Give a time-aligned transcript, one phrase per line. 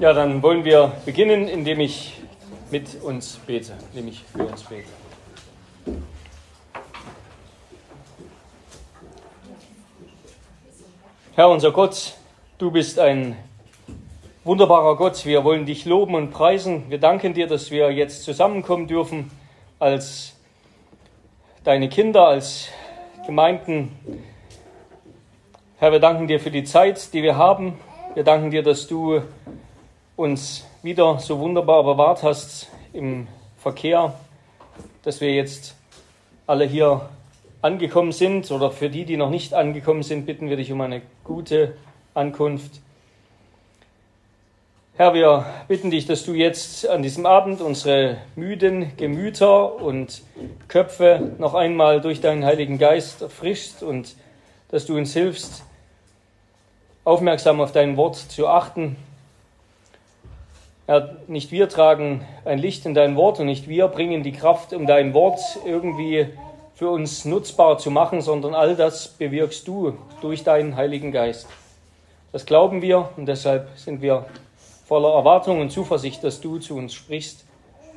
[0.00, 2.20] Ja, dann wollen wir beginnen, indem ich
[2.72, 4.88] mit uns bete, indem ich für uns bete.
[11.36, 12.14] Herr unser Gott,
[12.58, 13.36] du bist ein
[14.42, 15.24] wunderbarer Gott.
[15.26, 16.90] Wir wollen dich loben und preisen.
[16.90, 19.30] Wir danken dir, dass wir jetzt zusammenkommen dürfen
[19.78, 20.34] als
[21.62, 22.68] deine Kinder, als
[23.26, 23.96] Gemeinden.
[25.78, 27.78] Herr, wir danken dir für die Zeit, die wir haben.
[28.14, 29.22] Wir danken dir, dass du
[30.16, 33.26] uns wieder so wunderbar bewahrt hast im
[33.58, 34.14] Verkehr,
[35.02, 35.74] dass wir jetzt
[36.46, 37.08] alle hier
[37.62, 41.02] angekommen sind oder für die, die noch nicht angekommen sind, bitten wir dich um eine
[41.24, 41.76] gute
[42.12, 42.80] Ankunft.
[44.96, 50.22] Herr, wir bitten dich, dass du jetzt an diesem Abend unsere müden Gemüter und
[50.68, 54.14] Köpfe noch einmal durch deinen Heiligen Geist erfrischst und
[54.68, 55.64] dass du uns hilfst,
[57.02, 58.96] aufmerksam auf dein Wort zu achten.
[60.86, 64.74] Herr, nicht wir tragen ein Licht in dein Wort und nicht wir bringen die Kraft,
[64.74, 66.28] um dein Wort irgendwie
[66.74, 71.46] für uns nutzbar zu machen, sondern all das bewirkst du durch deinen Heiligen Geist.
[72.32, 74.26] Das glauben wir und deshalb sind wir
[74.84, 77.46] voller Erwartung und Zuversicht, dass du zu uns sprichst,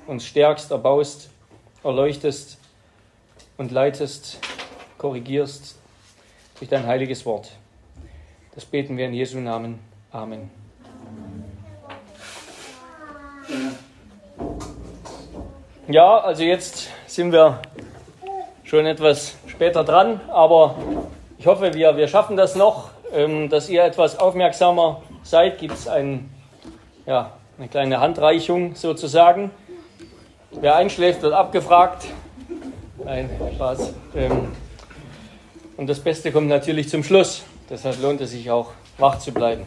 [0.05, 1.30] uns stärkst, erbaust,
[1.83, 2.58] erleuchtest
[3.58, 4.39] und leitest,
[4.97, 5.77] korrigierst
[6.59, 7.52] durch dein heiliges Wort.
[8.55, 9.80] Das beten wir in Jesu Namen.
[10.11, 10.56] Amen.
[15.89, 17.61] Ja, also jetzt sind wir
[18.66, 20.75] schon etwas später dran, aber
[21.38, 25.59] ich hoffe, wir, wir schaffen das noch, ähm, dass ihr etwas aufmerksamer seid.
[25.59, 26.30] Gibt es ein,
[27.05, 29.49] ja, eine kleine Handreichung sozusagen.
[30.52, 32.08] Wer einschläft, wird abgefragt.
[33.05, 33.93] Nein, Spaß.
[34.13, 34.49] Ähm,
[35.77, 37.43] und das Beste kommt natürlich zum Schluss.
[37.69, 39.63] Deshalb lohnt es sich auch, wach zu bleiben.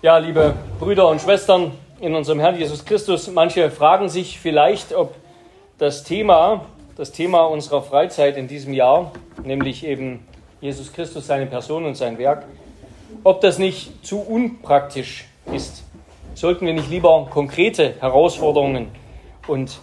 [0.00, 5.14] Ja, liebe Brüder und Schwestern in unserem Herrn Jesus Christus, manche fragen sich vielleicht, ob
[5.78, 6.66] das Thema
[6.96, 9.12] das Thema unserer Freizeit in diesem Jahr,
[9.42, 10.26] nämlich eben
[10.60, 12.44] Jesus Christus, seine Person und sein Werk,
[13.24, 15.84] ob das nicht zu unpraktisch ist.
[16.34, 18.88] Sollten wir nicht lieber konkrete Herausforderungen
[19.46, 19.80] und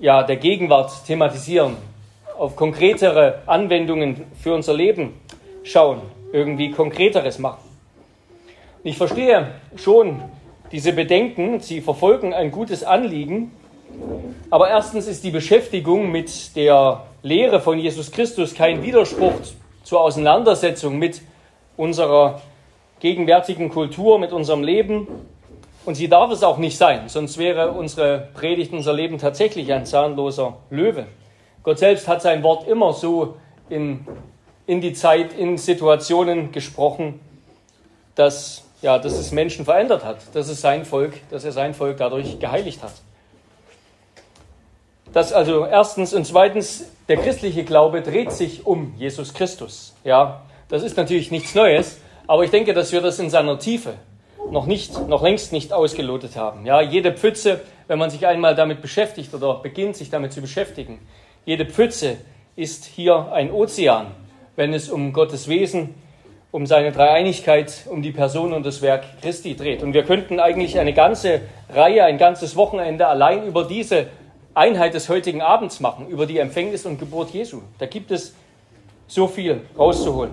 [0.00, 1.76] ja, der Gegenwart thematisieren,
[2.38, 5.20] auf konkretere Anwendungen für unser Leben
[5.62, 7.62] schauen, irgendwie konkreteres machen.
[8.84, 10.22] Ich verstehe schon
[10.72, 13.52] diese Bedenken, sie verfolgen ein gutes Anliegen,
[14.50, 19.34] aber erstens ist die Beschäftigung mit der Lehre von Jesus Christus kein Widerspruch
[19.84, 21.22] zur Auseinandersetzung mit
[21.76, 22.40] unserer
[23.00, 25.08] gegenwärtigen Kultur, mit unserem Leben.
[25.84, 29.84] Und sie darf es auch nicht sein, sonst wäre unsere Predigt, unser Leben tatsächlich ein
[29.84, 31.06] zahnloser Löwe.
[31.64, 33.36] Gott selbst hat sein Wort immer so
[33.68, 34.06] in,
[34.66, 37.20] in die Zeit, in Situationen gesprochen,
[38.14, 41.96] dass, ja, dass es Menschen verändert hat, dass es sein Volk, dass er sein Volk
[41.96, 42.92] dadurch geheiligt hat.
[45.12, 49.94] Das also erstens und zweitens, der christliche Glaube dreht sich um Jesus Christus.
[50.04, 53.94] Ja, das ist natürlich nichts Neues, aber ich denke, dass wir das in seiner Tiefe
[54.50, 56.66] noch nicht, noch längst nicht ausgelotet haben.
[56.66, 60.98] Ja, jede Pfütze, wenn man sich einmal damit beschäftigt oder beginnt, sich damit zu beschäftigen,
[61.44, 62.16] jede Pfütze
[62.56, 64.08] ist hier ein Ozean,
[64.56, 65.94] wenn es um Gottes Wesen,
[66.52, 69.82] um seine Dreieinigkeit, um die Person und das Werk Christi dreht.
[69.82, 71.40] Und wir könnten eigentlich eine ganze
[71.74, 74.08] Reihe, ein ganzes Wochenende allein über diese
[74.54, 77.62] Einheit des heutigen Abends machen, über die Empfängnis und Geburt Jesu.
[77.78, 78.34] Da gibt es
[79.06, 80.32] so viel rauszuholen.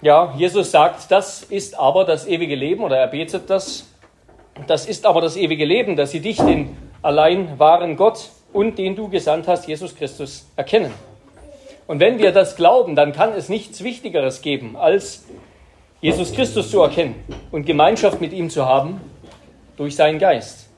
[0.00, 3.92] Ja, Jesus sagt, das ist aber das ewige Leben, oder er betet das.
[4.66, 8.96] Das ist aber das ewige Leben, dass sie dich, den allein wahren Gott und den
[8.96, 10.92] du gesandt hast, Jesus Christus, erkennen.
[11.88, 15.24] Und wenn wir das glauben, dann kann es nichts Wichtigeres geben, als
[16.00, 17.16] Jesus Christus zu erkennen
[17.50, 19.00] und Gemeinschaft mit ihm zu haben
[19.76, 20.68] durch seinen Geist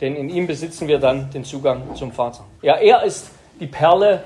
[0.00, 2.44] denn in ihm besitzen wir dann den Zugang zum Vater.
[2.62, 3.30] Ja, er ist
[3.60, 4.22] die Perle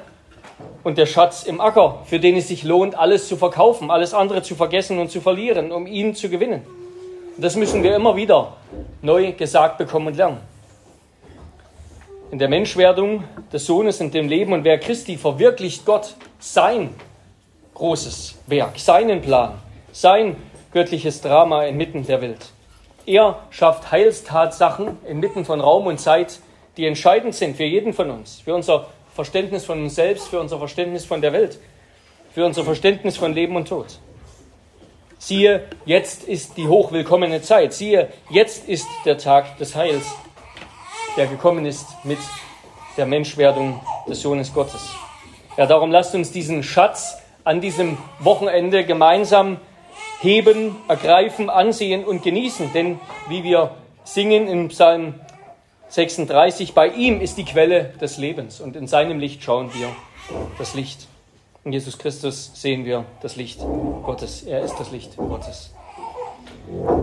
[0.83, 4.43] und der Schatz im Acker, für den es sich lohnt, alles zu verkaufen, alles andere
[4.43, 6.63] zu vergessen und zu verlieren, um ihn zu gewinnen.
[7.37, 8.57] Und das müssen wir immer wieder
[9.01, 10.39] neu gesagt bekommen und lernen.
[12.31, 16.95] In der Menschwerdung des Sohnes und dem Leben und wer Christi verwirklicht Gott sein
[17.75, 19.55] großes Werk, seinen Plan,
[19.91, 20.37] sein
[20.73, 22.51] göttliches Drama inmitten der Welt.
[23.05, 26.39] Er schafft Heilstatsachen inmitten von Raum und Zeit,
[26.77, 30.59] die entscheidend sind für jeden von uns, für unser Verständnis von uns selbst, für unser
[30.59, 31.59] Verständnis von der Welt,
[32.33, 33.99] für unser Verständnis von Leben und Tod.
[35.19, 37.73] Siehe, jetzt ist die hochwillkommene Zeit.
[37.73, 40.07] Siehe, jetzt ist der Tag des Heils,
[41.17, 42.19] der gekommen ist mit
[42.97, 44.91] der Menschwerdung des Sohnes Gottes.
[45.57, 49.59] Ja, darum lasst uns diesen Schatz an diesem Wochenende gemeinsam
[50.21, 52.73] heben, ergreifen, ansehen und genießen.
[52.73, 53.75] Denn wie wir
[54.05, 55.15] singen im Psalm
[55.89, 59.89] 36, bei ihm ist die Quelle des Lebens und in seinem Licht schauen wir
[60.59, 61.09] das Licht.
[61.65, 64.45] In Jesus Christus sehen wir das Licht Gottes.
[64.45, 65.73] Er ist das Licht Gottes.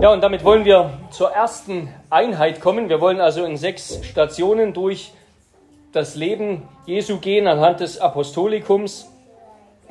[0.01, 2.87] Ja, und damit wollen wir zur ersten Einheit kommen.
[2.87, 5.11] Wir wollen also in sechs Stationen durch
[5.91, 9.11] das Leben Jesu gehen anhand des Apostolikums,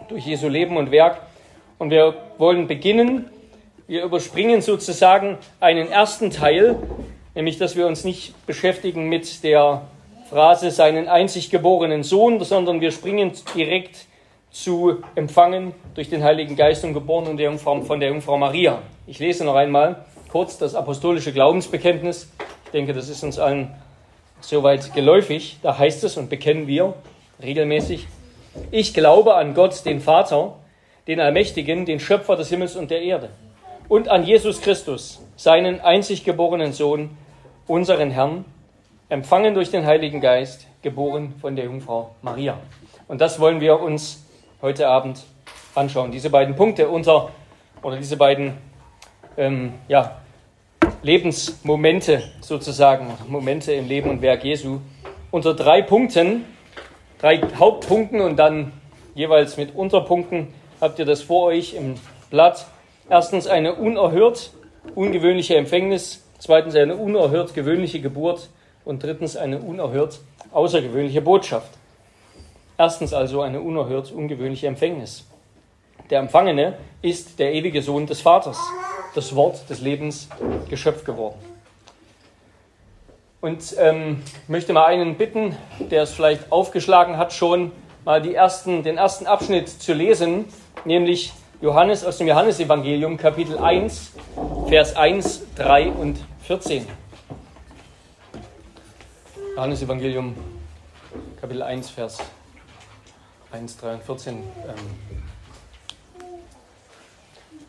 [0.09, 1.19] durch Jesu Leben und Werk.
[1.79, 3.29] Und wir wollen beginnen,
[3.87, 6.77] wir überspringen sozusagen einen ersten Teil,
[7.35, 9.83] nämlich dass wir uns nicht beschäftigen mit der
[10.31, 14.07] Phrase seinen einzig geborenen Sohn, sondern wir springen direkt
[14.63, 18.81] zu empfangen durch den Heiligen Geist und geboren von der Jungfrau, von der Jungfrau Maria.
[19.07, 22.33] Ich lese noch einmal kurz das apostolische Glaubensbekenntnis.
[22.65, 23.75] Ich denke, das ist uns allen
[24.41, 25.59] soweit geläufig.
[25.63, 26.95] Da heißt es und bekennen wir
[27.43, 28.07] regelmäßig,
[28.71, 30.55] ich glaube an Gott, den Vater,
[31.07, 33.29] den Allmächtigen, den Schöpfer des Himmels und der Erde
[33.89, 37.11] und an Jesus Christus, seinen einzig geborenen Sohn,
[37.67, 38.47] unseren Herrn,
[39.11, 42.59] empfangen durch den Heiligen Geist, geboren von der Jungfrau Maria.
[43.07, 44.26] Und das wollen wir uns
[44.67, 45.23] heute Abend
[45.77, 46.11] anschauen.
[46.11, 47.31] Diese beiden Punkte unter,
[47.85, 48.55] oder diese beiden
[49.37, 50.17] ähm, ja,
[51.03, 54.81] Lebensmomente sozusagen, Momente im Leben und Werk Jesu,
[55.31, 56.45] unter drei Punkten,
[57.21, 58.73] drei Hauptpunkten und dann
[59.15, 60.49] jeweils mit Unterpunkten
[60.81, 61.95] habt ihr das vor euch im
[62.31, 62.67] Blatt.
[63.09, 64.51] Erstens eine unerhört
[64.97, 68.51] ungewöhnliche Empfängnis, zweitens eine unerhört gewöhnliche Geburt
[68.85, 70.19] und drittens eine unerhört
[70.51, 71.71] außergewöhnliche Botschaft.
[72.79, 75.25] Erstens also eine unerhört ungewöhnliche Empfängnis.
[76.11, 78.59] Der Empfangene ist der ewige Sohn des Vaters,
[79.15, 80.29] das Wort des Lebens
[80.69, 81.39] Geschöpf geworden.
[83.41, 87.73] Und ähm, ich möchte mal einen bitten, der es vielleicht aufgeschlagen hat, schon
[88.05, 90.45] mal die ersten, den ersten Abschnitt zu lesen,
[90.85, 91.33] nämlich
[91.63, 94.13] Johannes aus dem Johannesevangelium, Kapitel 1,
[94.69, 96.87] Vers 1, 3 und 14.
[99.55, 100.35] Johannesevangelium,
[101.41, 102.29] Kapitel 1, Vers 1,
[103.65, 104.35] 3 und 14.
[104.35, 104.45] Ähm,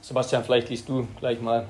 [0.01, 1.67] Sebastian, vielleicht liest du gleich mal.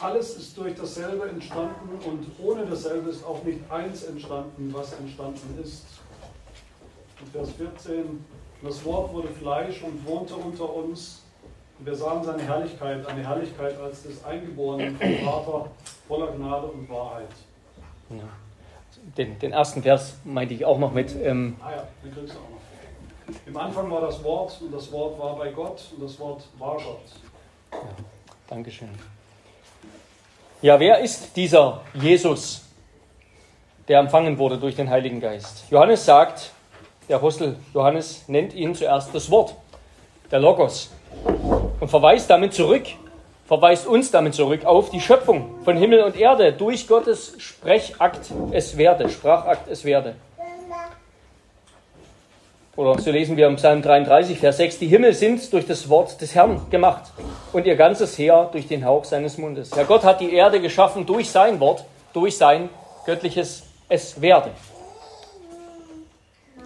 [0.00, 5.58] Alles ist durch dasselbe entstanden und ohne dasselbe ist auch nicht eins entstanden, was entstanden
[5.62, 5.84] ist.
[7.20, 8.24] Und Vers 14,
[8.62, 11.22] das Wort wurde Fleisch und wohnte unter uns.
[11.78, 15.70] Und wir sahen seine Herrlichkeit, eine Herrlichkeit als des Eingeborenen vom Vater,
[16.08, 17.28] voller Gnade und Wahrheit.
[18.08, 18.39] Ja
[19.16, 21.14] den, den ersten Vers meinte ich auch noch mit.
[21.22, 22.60] Ähm ah ja, den kriegst du auch noch.
[23.46, 26.74] Im Anfang war das Wort und das Wort war bei Gott und das Wort war
[26.74, 27.00] Gott.
[27.72, 27.78] Ja,
[28.48, 28.88] Dankeschön.
[30.62, 32.66] Ja, wer ist dieser Jesus,
[33.88, 35.64] der empfangen wurde durch den Heiligen Geist?
[35.70, 36.50] Johannes sagt,
[37.08, 39.54] der Apostel Johannes nennt ihn zuerst das Wort,
[40.30, 40.90] der Logos,
[41.80, 42.84] und verweist damit zurück
[43.50, 48.76] verweist uns damit zurück auf die Schöpfung von Himmel und Erde durch Gottes Sprechakt es
[48.76, 50.14] werde, Sprachakt es werde.
[52.76, 56.20] Oder so lesen wir im Psalm 33, Vers 6, die Himmel sind durch das Wort
[56.20, 57.10] des Herrn gemacht
[57.52, 59.72] und ihr ganzes Heer durch den Hauch seines Mundes.
[59.76, 62.68] Ja, Gott hat die Erde geschaffen durch sein Wort, durch sein
[63.04, 64.52] göttliches Es werde.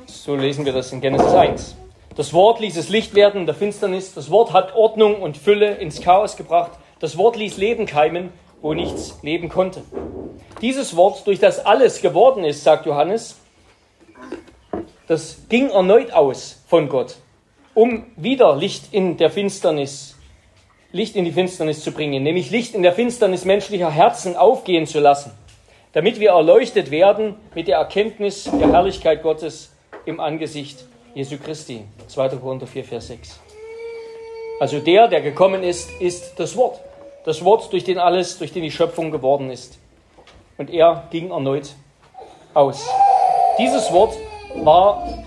[0.05, 1.76] So lesen wir das in Genesis 1.
[2.16, 4.14] Das Wort ließ es Licht werden in der Finsternis.
[4.14, 6.71] Das Wort hat Ordnung und Fülle ins Chaos gebracht.
[7.00, 9.83] Das Wort ließ Leben keimen, wo nichts leben konnte.
[10.62, 13.37] Dieses Wort, durch das alles geworden ist, sagt Johannes,
[15.09, 17.16] das ging erneut aus von Gott,
[17.75, 20.16] um wieder Licht in der Finsternis,
[20.92, 25.00] Licht in die Finsternis zu bringen, nämlich Licht in der Finsternis menschlicher Herzen aufgehen zu
[25.00, 25.33] lassen,
[25.92, 29.73] damit wir erleuchtet werden mit der Erkenntnis der Herrlichkeit Gottes
[30.06, 31.85] im Angesicht Jesu Christi.
[32.09, 32.28] 2.
[32.30, 33.38] Korinther 4, Vers 6.
[34.59, 36.80] Also der, der gekommen ist, ist das Wort.
[37.25, 39.78] Das Wort, durch den alles, durch den die Schöpfung geworden ist.
[40.59, 41.71] Und er ging erneut
[42.52, 42.88] aus.
[43.59, 44.16] Dieses Wort
[44.56, 45.25] war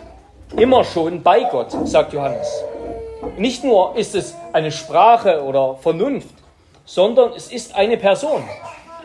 [0.58, 2.48] immer schon bei Gott, sagt Johannes.
[3.38, 6.36] Nicht nur ist es eine Sprache oder Vernunft,
[6.84, 8.44] sondern es ist eine Person.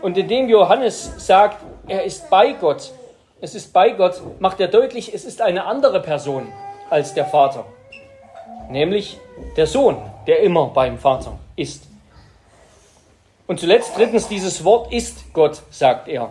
[0.03, 2.91] Und indem Johannes sagt, er ist bei Gott,
[3.41, 6.53] es ist bei Gott, macht er deutlich, es ist eine andere Person
[6.93, 7.65] als der Vater,
[8.69, 9.19] nämlich
[9.57, 9.97] der Sohn,
[10.27, 11.87] der immer beim Vater ist.
[13.47, 16.31] Und zuletzt drittens, dieses Wort ist Gott, sagt er.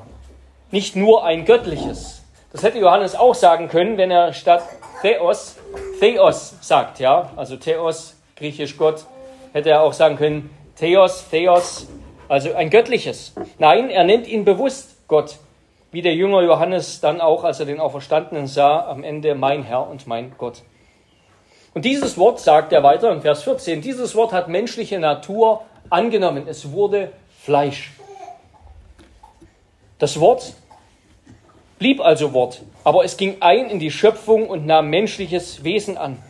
[0.70, 2.22] Nicht nur ein göttliches.
[2.54, 4.64] Das hätte Johannes auch sagen können, wenn er statt
[5.02, 5.58] Theos,
[6.00, 9.06] Theos sagt, ja, also Theos, griechisch Gott,
[9.54, 11.88] hätte er auch sagen können, Theos, Theos,
[12.30, 13.34] also ein göttliches.
[13.58, 15.38] Nein, er nennt ihn bewusst Gott,
[15.92, 19.90] wie der Jünger Johannes dann auch, als er den Auferstandenen sah, am Ende mein Herr
[19.90, 20.64] und mein Gott.
[21.74, 26.46] Und dieses Wort, sagt er weiter in Vers 14, dieses Wort hat menschliche Natur angenommen.
[26.48, 27.92] Es wurde Fleisch.
[30.00, 30.54] Das Wort
[31.80, 36.22] blieb also Wort, aber es ging ein in die Schöpfung und nahm menschliches Wesen an,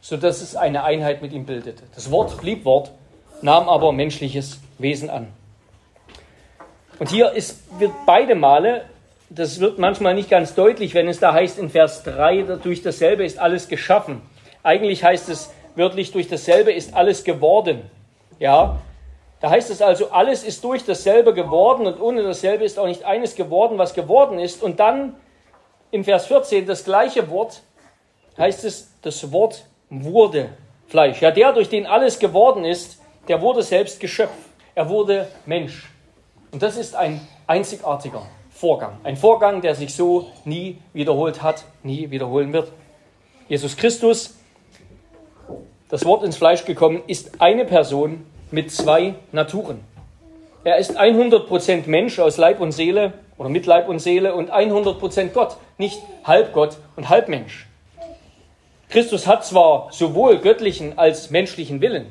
[0.00, 1.82] sodass es eine Einheit mit ihm bildete.
[1.94, 2.90] Das Wort blieb Wort,
[3.42, 5.28] nahm aber menschliches Wesen an.
[6.98, 8.84] Und hier ist, wird beide Male,
[9.30, 13.24] das wird manchmal nicht ganz deutlich, wenn es da heißt in Vers 3, durch dasselbe
[13.24, 14.22] ist alles geschaffen.
[14.64, 17.88] Eigentlich heißt es wörtlich, durch dasselbe ist alles geworden.
[18.40, 18.80] Ja,
[19.40, 23.04] da heißt es also, alles ist durch dasselbe geworden und ohne dasselbe ist auch nicht
[23.04, 24.64] eines geworden, was geworden ist.
[24.64, 25.14] Und dann
[25.92, 27.62] in Vers 14 das gleiche Wort
[28.36, 30.50] heißt es, das Wort wurde
[30.88, 31.22] Fleisch.
[31.22, 34.34] Ja, der, durch den alles geworden ist, der wurde selbst Geschöpf.
[34.74, 35.88] Er wurde Mensch.
[36.50, 38.26] Und das ist ein einzigartiger
[38.60, 38.98] Vorgang.
[39.04, 42.70] Ein Vorgang, der sich so nie wiederholt hat, nie wiederholen wird.
[43.48, 44.38] Jesus Christus,
[45.88, 49.80] das Wort ins Fleisch gekommen, ist eine Person mit zwei Naturen.
[50.62, 55.28] Er ist 100% Mensch aus Leib und Seele oder mit Leib und Seele und 100%
[55.28, 57.66] Gott, nicht halb Gott und halb Mensch.
[58.90, 62.08] Christus hat zwar sowohl göttlichen als menschlichen Willen,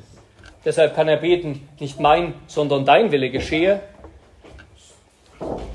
[0.65, 3.81] deshalb kann er beten, nicht mein, sondern dein Wille geschehe.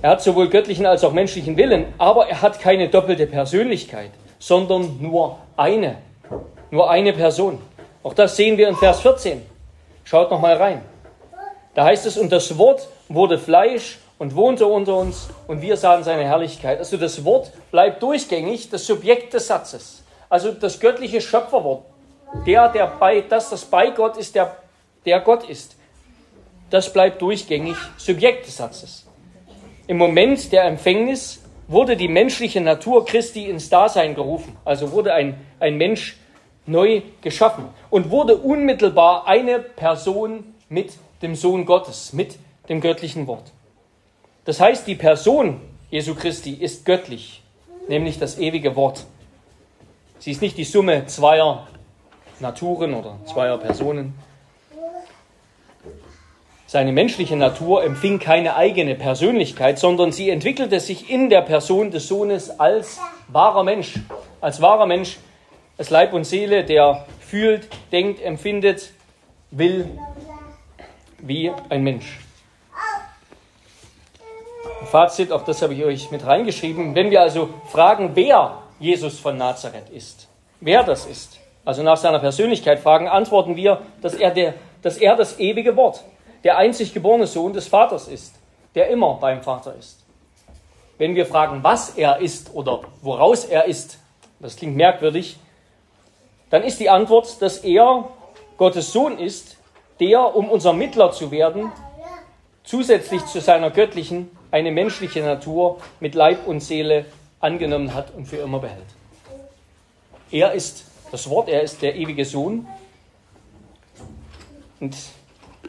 [0.05, 5.01] Er hat sowohl göttlichen als auch menschlichen Willen, aber er hat keine doppelte Persönlichkeit, sondern
[5.01, 5.97] nur eine,
[6.71, 7.59] nur eine Person.
[8.03, 9.41] Auch das sehen wir in Vers 14.
[10.05, 10.83] Schaut noch mal rein.
[11.73, 16.05] Da heißt es, und das Wort wurde Fleisch und wohnte unter uns und wir sahen
[16.05, 16.81] seine Herrlichkeit.
[16.81, 20.05] Also das Wort bleibt durchgängig das Subjekt des Satzes.
[20.29, 21.83] Also das göttliche Schöpferwort.
[22.47, 24.55] Der, der bei, das, das bei Gott ist, der,
[25.07, 25.77] der Gott ist.
[26.69, 29.07] Das bleibt durchgängig Subjekt des Satzes.
[29.87, 34.57] Im Moment der Empfängnis wurde die menschliche Natur Christi ins Dasein gerufen.
[34.65, 36.17] Also wurde ein, ein Mensch
[36.67, 42.39] neu geschaffen und wurde unmittelbar eine Person mit dem Sohn Gottes, mit
[42.69, 43.53] dem göttlichen Wort.
[44.47, 45.61] Das heißt, die Person
[45.91, 47.43] Jesu Christi ist göttlich,
[47.89, 49.05] nämlich das ewige Wort.
[50.19, 51.67] Sie ist nicht die Summe zweier
[52.41, 54.15] Naturen oder zweier Personen.
[56.75, 62.09] Seine menschliche Natur empfing keine eigene Persönlichkeit, sondern sie entwickelte sich in der Person des
[62.09, 63.95] Sohnes als wahrer Mensch.
[64.41, 65.19] Als wahrer Mensch
[65.79, 68.91] als Leib und Seele, der fühlt, denkt, empfindet,
[69.53, 69.89] will
[71.19, 72.19] wie ein Mensch.
[74.87, 76.97] Fazit, auch das habe ich euch mit reingeschrieben.
[76.97, 80.27] Wenn wir also fragen, wer Jesus von Nazareth ist,
[80.61, 85.15] wer das ist, also nach seiner Persönlichkeit fragen, antworten wir, dass er, der, dass er
[85.15, 86.03] das ewige Wort,
[86.45, 88.35] der einzig geborene Sohn des Vaters ist,
[88.75, 90.05] der immer beim Vater ist.
[90.99, 93.99] Wenn wir fragen, was er ist oder woraus er ist,
[94.39, 95.39] das klingt merkwürdig,
[96.51, 98.09] dann ist die Antwort, dass er
[98.59, 99.57] Gottes Sohn ist,
[99.99, 101.73] der, um unser Mittler zu werden,
[102.63, 107.07] zusätzlich zu seiner göttlichen eine menschliche Natur mit Leib und Seele
[107.41, 108.87] angenommen hat und für immer behält.
[110.31, 112.67] Er ist das Wort, er ist der ewige Sohn
[114.81, 114.97] und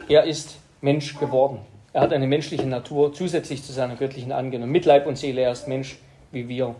[0.07, 1.59] er ist Mensch geworden.
[1.93, 4.71] Er hat eine menschliche Natur zusätzlich zu seiner göttlichen angenommen.
[4.71, 5.97] Mit Leib und Seele, er ist Mensch
[6.31, 6.75] wie wir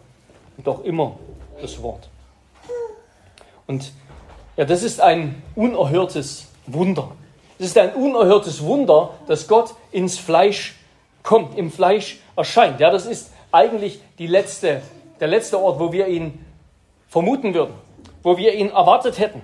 [0.58, 1.18] und doch immer
[1.60, 2.08] das Wort.
[3.68, 3.92] Und
[4.58, 7.12] ja, das ist ein unerhörtes Wunder.
[7.58, 10.76] Es ist ein unerhörtes Wunder, dass Gott ins Fleisch
[11.24, 12.80] kommt, im Fleisch erscheint.
[12.80, 14.82] Ja, das ist eigentlich die letzte,
[15.20, 16.46] der letzte Ort, wo wir ihn
[17.08, 17.74] vermuten würden,
[18.22, 19.42] wo wir ihn erwartet hätten.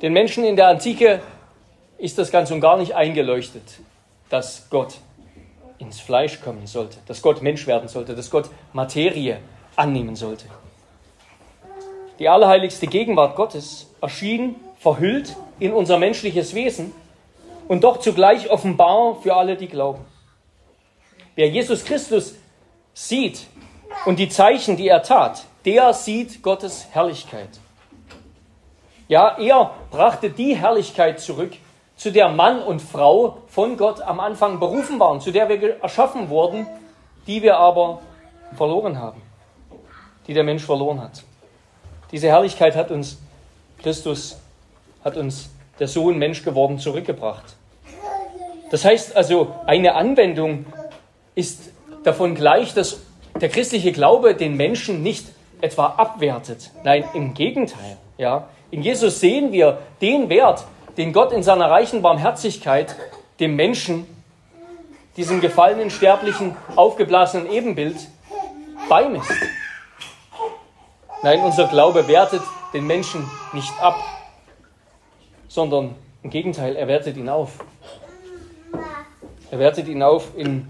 [0.00, 1.20] Den Menschen in der Antike
[2.02, 3.62] ist das ganz und gar nicht eingeleuchtet,
[4.28, 4.96] dass Gott
[5.78, 9.38] ins Fleisch kommen sollte, dass Gott Mensch werden sollte, dass Gott Materie
[9.76, 10.46] annehmen sollte.
[12.18, 16.92] Die allerheiligste Gegenwart Gottes erschien verhüllt in unser menschliches Wesen
[17.68, 20.04] und doch zugleich offenbar für alle, die glauben.
[21.36, 22.34] Wer Jesus Christus
[22.94, 23.46] sieht
[24.06, 27.60] und die Zeichen, die er tat, der sieht Gottes Herrlichkeit.
[29.06, 31.52] Ja, er brachte die Herrlichkeit zurück,
[32.02, 36.30] zu der Mann und Frau von Gott am Anfang berufen waren, zu der wir erschaffen
[36.30, 36.66] wurden,
[37.28, 38.00] die wir aber
[38.56, 39.22] verloren haben,
[40.26, 41.22] die der Mensch verloren hat.
[42.10, 43.18] Diese Herrlichkeit hat uns
[43.80, 44.40] Christus,
[45.04, 47.54] hat uns der Sohn Mensch geworden zurückgebracht.
[48.72, 50.66] Das heißt also, eine Anwendung
[51.36, 51.70] ist
[52.02, 53.00] davon gleich, dass
[53.40, 55.26] der christliche Glaube den Menschen nicht
[55.60, 56.72] etwa abwertet.
[56.82, 57.96] Nein, im Gegenteil.
[58.18, 58.48] Ja.
[58.72, 60.64] In Jesus sehen wir den Wert,
[60.96, 62.94] den Gott in seiner reichen Barmherzigkeit
[63.40, 64.06] dem Menschen,
[65.16, 67.96] diesem gefallenen, sterblichen, aufgeblasenen Ebenbild,
[68.88, 69.32] beimisst.
[71.22, 73.96] Nein, unser Glaube wertet den Menschen nicht ab,
[75.48, 77.58] sondern im Gegenteil, er wertet ihn auf.
[79.50, 80.68] Er wertet ihn auf in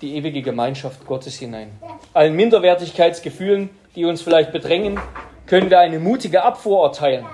[0.00, 1.78] die ewige Gemeinschaft Gottes hinein.
[2.12, 4.98] Allen Minderwertigkeitsgefühlen, die uns vielleicht bedrängen,
[5.46, 7.26] können wir eine mutige Abfuhr erteilen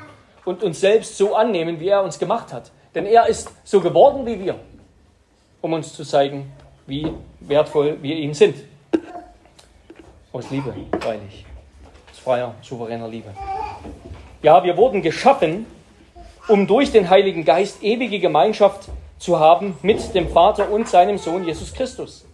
[0.45, 2.71] und uns selbst so annehmen, wie er uns gemacht hat.
[2.95, 4.57] Denn er ist so geworden wie wir,
[5.61, 6.53] um uns zu zeigen,
[6.87, 8.57] wie wertvoll wir ihm sind.
[10.33, 11.45] Aus Liebe, freilich.
[12.11, 13.29] Aus freier, souveräner Liebe.
[14.43, 15.67] Ja, wir wurden geschaffen,
[16.49, 21.45] um durch den Heiligen Geist ewige Gemeinschaft zu haben mit dem Vater und seinem Sohn
[21.45, 22.27] Jesus Christus.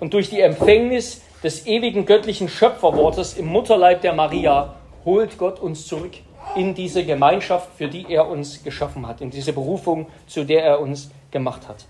[0.00, 4.74] Und durch die Empfängnis des ewigen göttlichen Schöpferwortes im Mutterleib der Maria
[5.04, 6.12] holt Gott uns zurück
[6.56, 10.80] in diese Gemeinschaft, für die er uns geschaffen hat, in diese Berufung, zu der er
[10.80, 11.86] uns gemacht hat.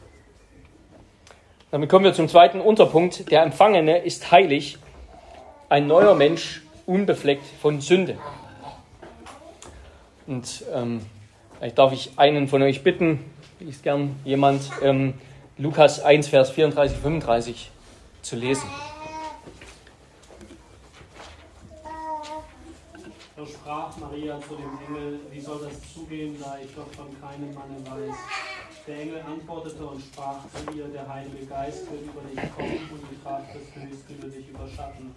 [1.70, 3.30] Damit kommen wir zum zweiten Unterpunkt.
[3.30, 4.78] Der Empfangene ist heilig,
[5.68, 8.16] ein neuer Mensch, unbefleckt von Sünde.
[10.26, 11.00] Und ähm,
[11.58, 13.25] vielleicht darf ich einen von euch bitten,
[13.61, 15.14] liest gern jemand, ähm,
[15.58, 17.70] Lukas 1, Vers 34, 35
[18.23, 18.68] zu lesen.
[23.48, 27.78] Sprach Maria zu dem Engel, wie soll das zugehen, da ich doch von keinem Manne
[27.84, 28.16] weiß.
[28.86, 33.02] Der Engel antwortete und sprach zu ihr, der Heilige Geist wird über dich kommen und
[33.10, 35.14] die Kraft des Höchsten wird dich überschatten.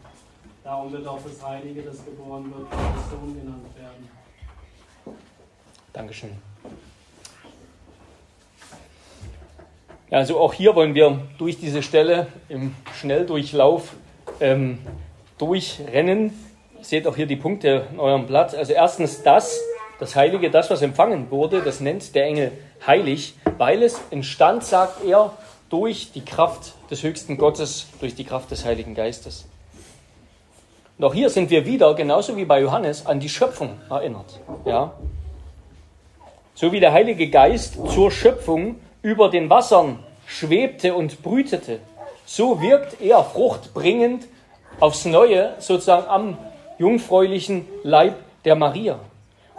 [0.63, 4.09] Darum wird auch das Heilige, das geboren wird, Gottes Sohn genannt werden.
[5.93, 6.37] Dankeschön.
[10.09, 13.95] Ja, also auch hier wollen wir durch diese Stelle im Schnelldurchlauf
[14.39, 14.79] ähm,
[15.37, 16.48] durchrennen.
[16.81, 18.55] Seht auch hier die Punkte in eurem Blatt.
[18.55, 19.59] Also erstens das,
[19.99, 22.51] das Heilige, das, was empfangen wurde, das nennt der Engel
[22.85, 25.33] heilig, weil es entstand, sagt er,
[25.69, 29.45] durch die Kraft des höchsten Gottes, durch die Kraft des Heiligen Geistes.
[30.97, 34.39] Und auch hier sind wir wieder, genauso wie bei Johannes, an die Schöpfung erinnert.
[34.65, 34.93] Ja?
[36.55, 41.79] So wie der Heilige Geist zur Schöpfung über den Wassern schwebte und brütete,
[42.25, 44.25] so wirkt er fruchtbringend
[44.79, 46.37] aufs Neue sozusagen am
[46.79, 48.15] jungfräulichen Leib
[48.45, 48.99] der Maria.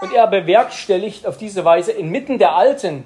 [0.01, 3.05] Und er bewerkstelligt auf diese Weise inmitten der alten,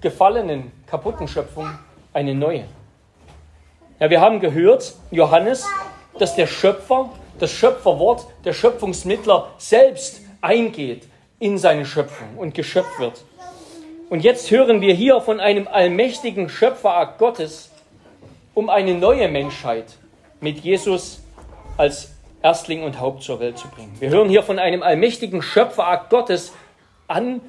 [0.00, 1.68] gefallenen, kaputten Schöpfung
[2.12, 2.64] eine neue.
[3.98, 5.66] Ja, wir haben gehört, Johannes,
[6.18, 11.06] dass der Schöpfer, das Schöpferwort, der Schöpfungsmittler selbst eingeht
[11.38, 13.24] in seine Schöpfung und geschöpft wird.
[14.08, 17.70] Und jetzt hören wir hier von einem allmächtigen Schöpferakt Gottes,
[18.54, 19.96] um eine neue Menschheit
[20.40, 21.22] mit Jesus
[21.76, 22.10] als
[22.42, 23.94] Erstling und Haupt zur Welt zu bringen.
[24.00, 26.52] Wir hören hier von einem allmächtigen Schöpferakt Gottes
[27.06, 27.40] an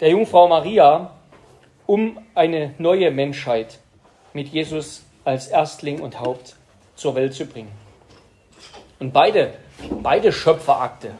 [0.00, 1.10] der Jungfrau Maria,
[1.86, 3.78] um eine neue Menschheit
[4.32, 6.56] mit Jesus als Erstling und Haupt
[6.94, 7.70] zur Welt zu bringen.
[8.98, 9.52] Und beide,
[10.02, 11.10] beide Schöpferakte,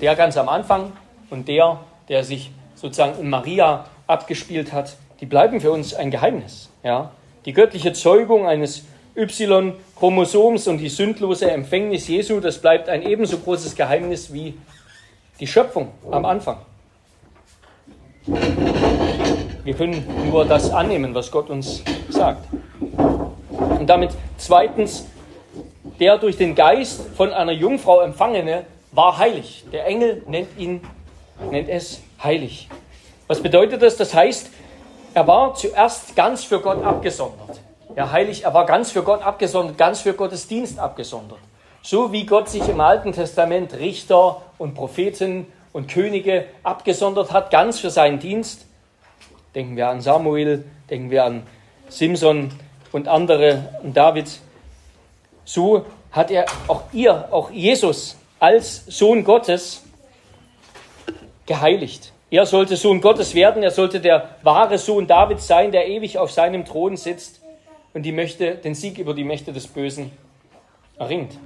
[0.00, 0.92] der ganz am Anfang
[1.30, 6.70] und der, der sich sozusagen in Maria abgespielt hat, die bleiben für uns ein Geheimnis.
[6.82, 7.12] Ja?
[7.44, 8.84] Die göttliche Zeugung eines
[9.18, 14.54] Y-Chromosoms und die sündlose Empfängnis Jesu, das bleibt ein ebenso großes Geheimnis wie
[15.40, 16.58] die Schöpfung am Anfang.
[19.64, 22.46] Wir können nur das annehmen, was Gott uns sagt.
[23.58, 25.06] Und damit zweitens,
[25.98, 29.64] der durch den Geist von einer Jungfrau empfangene war heilig.
[29.72, 30.80] Der Engel nennt ihn,
[31.50, 32.68] nennt es heilig.
[33.26, 33.96] Was bedeutet das?
[33.96, 34.50] Das heißt,
[35.12, 37.60] er war zuerst ganz für Gott abgesondert.
[37.96, 41.38] Ja, heilig, er war ganz für Gott abgesondert, ganz für Gottes Dienst abgesondert.
[41.82, 47.80] So wie Gott sich im Alten Testament Richter und Propheten und Könige abgesondert hat, ganz
[47.80, 48.66] für seinen Dienst.
[49.54, 51.46] Denken wir an Samuel, denken wir an
[51.88, 52.52] Simson
[52.92, 54.26] und andere und David.
[55.44, 59.82] So hat er auch ihr, auch Jesus als Sohn Gottes
[61.46, 62.12] geheiligt.
[62.30, 66.30] Er sollte Sohn Gottes werden, er sollte der wahre Sohn Davids sein, der ewig auf
[66.30, 67.37] seinem Thron sitzt
[67.98, 70.12] und die Mächte, den Sieg über die Mächte des Bösen
[71.00, 71.36] erringt.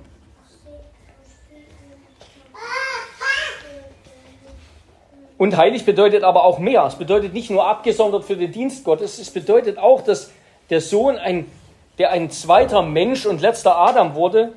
[5.39, 6.85] Und heilig bedeutet aber auch mehr.
[6.85, 10.31] Es bedeutet nicht nur abgesondert für den Dienst Gottes, es bedeutet auch, dass
[10.69, 11.51] der Sohn, ein,
[11.97, 14.53] der ein zweiter Mensch und letzter Adam wurde,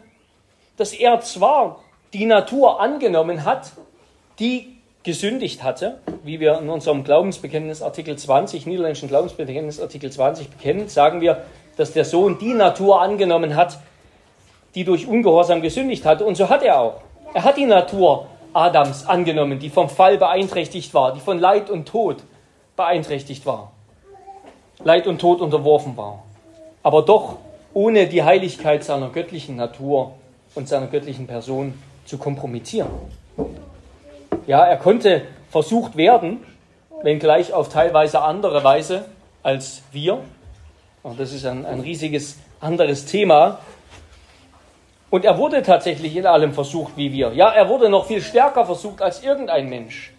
[0.75, 1.81] dass er zwar
[2.11, 3.71] die Natur angenommen hat,
[4.39, 10.89] die gesündigt hatte, wie wir in unserem Glaubensbekenntnis Artikel 20, niederländischen Glaubensbekenntnis Artikel 20 bekennen,
[10.89, 11.45] sagen wir,
[11.77, 13.79] dass der Sohn die Natur angenommen hat,
[14.75, 16.25] die durch Ungehorsam gesündigt hatte.
[16.25, 17.01] Und so hat er auch.
[17.33, 21.87] Er hat die Natur Adams angenommen, die vom Fall beeinträchtigt war, die von Leid und
[21.87, 22.23] Tod
[22.75, 23.71] beeinträchtigt war.
[24.83, 26.23] Leid und Tod unterworfen war.
[26.83, 27.37] Aber doch
[27.73, 30.13] ohne die Heiligkeit seiner göttlichen Natur
[30.55, 31.73] und seiner göttlichen Person
[32.05, 32.89] zu kompromittieren.
[34.47, 36.45] Ja, er konnte versucht werden,
[37.01, 39.05] wenngleich auf teilweise andere Weise
[39.43, 40.19] als wir.
[41.05, 43.59] Und das ist ein, ein riesiges anderes Thema.
[45.11, 47.31] Und er wurde tatsächlich in allem versucht wie wir.
[47.33, 50.11] Ja, er wurde noch viel stärker versucht als irgendein Mensch.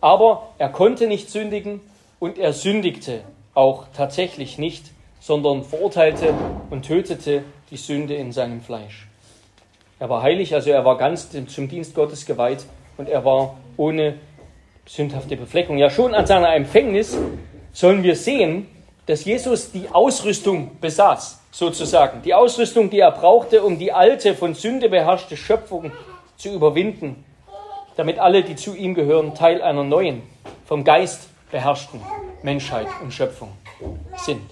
[0.00, 1.80] Aber er konnte nicht sündigen
[2.18, 3.20] und er sündigte
[3.54, 4.86] auch tatsächlich nicht,
[5.20, 6.34] sondern verurteilte
[6.70, 9.06] und tötete die Sünde in seinem Fleisch.
[10.00, 14.16] Er war heilig, also er war ganz zum Dienst Gottes geweiht und er war ohne
[14.86, 15.78] sündhafte Befleckung.
[15.78, 17.16] Ja, schon an seiner Empfängnis
[17.72, 18.66] sollen wir sehen,
[19.06, 22.22] dass Jesus die Ausrüstung besaß, sozusagen.
[22.22, 25.92] Die Ausrüstung, die er brauchte, um die alte, von Sünde beherrschte Schöpfung
[26.36, 27.24] zu überwinden,
[27.96, 30.22] damit alle, die zu ihm gehören, Teil einer neuen,
[30.64, 32.00] vom Geist beherrschten
[32.42, 33.52] Menschheit und Schöpfung
[34.16, 34.42] sind.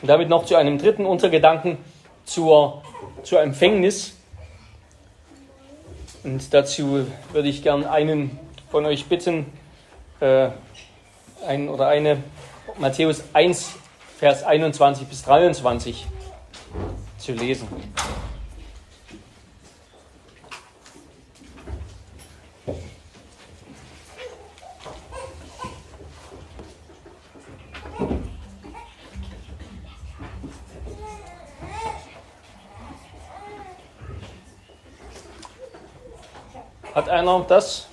[0.00, 1.78] Und damit noch zu einem dritten Untergedanken
[2.24, 2.82] zur,
[3.22, 4.16] zur Empfängnis.
[6.22, 8.38] Und dazu würde ich gern einen
[8.70, 9.46] von euch bitten,
[10.20, 10.48] äh,
[11.46, 12.22] einen oder eine
[12.78, 13.72] Matthäus 1,
[14.18, 16.06] Vers 21 bis 23
[17.18, 17.68] zu lesen.
[36.94, 37.86] Hat einer das?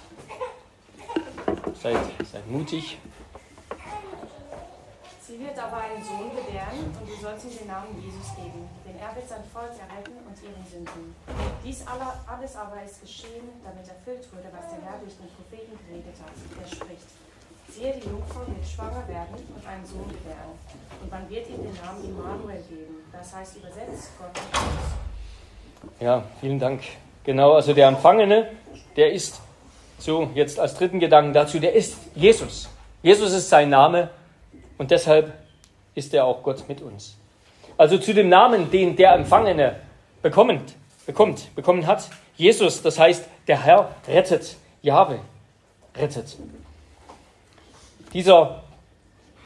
[1.81, 1.95] Seid,
[2.29, 2.97] seid mutig.
[5.37, 8.97] Sie wird aber einen Sohn gebären und du sollst ihm den Namen Jesus geben, denn
[8.97, 11.13] er wird sein Volk erretten und ihren Sünden.
[11.63, 16.17] Dies alles aber ist geschehen, damit erfüllt wurde, was der Herr durch den Propheten geredet
[16.17, 16.33] hat.
[16.33, 17.05] Er spricht,
[17.69, 20.57] siehe, die Jungfrau wird schwanger werden und einen Sohn gebären.
[21.05, 22.97] Und man wird ihm den Namen Immanuel geben.
[23.13, 24.41] Das heißt übersetzt Gott.
[25.99, 26.81] Ja, vielen Dank.
[27.23, 28.57] Genau, also der Empfangene,
[28.95, 29.39] der ist,
[29.99, 32.69] so jetzt als dritten Gedanken dazu, der ist Jesus.
[33.03, 34.09] Jesus ist sein Name
[34.77, 35.33] und deshalb
[35.95, 37.17] ist er auch Gott mit uns.
[37.77, 39.75] Also zu dem Namen, den der Empfangene
[40.21, 40.73] bekommt,
[41.05, 45.19] bekommt, bekommen hat, Jesus, das heißt, der Herr rettet, Jahwe
[45.95, 46.37] rettet.
[48.13, 48.63] Dieser,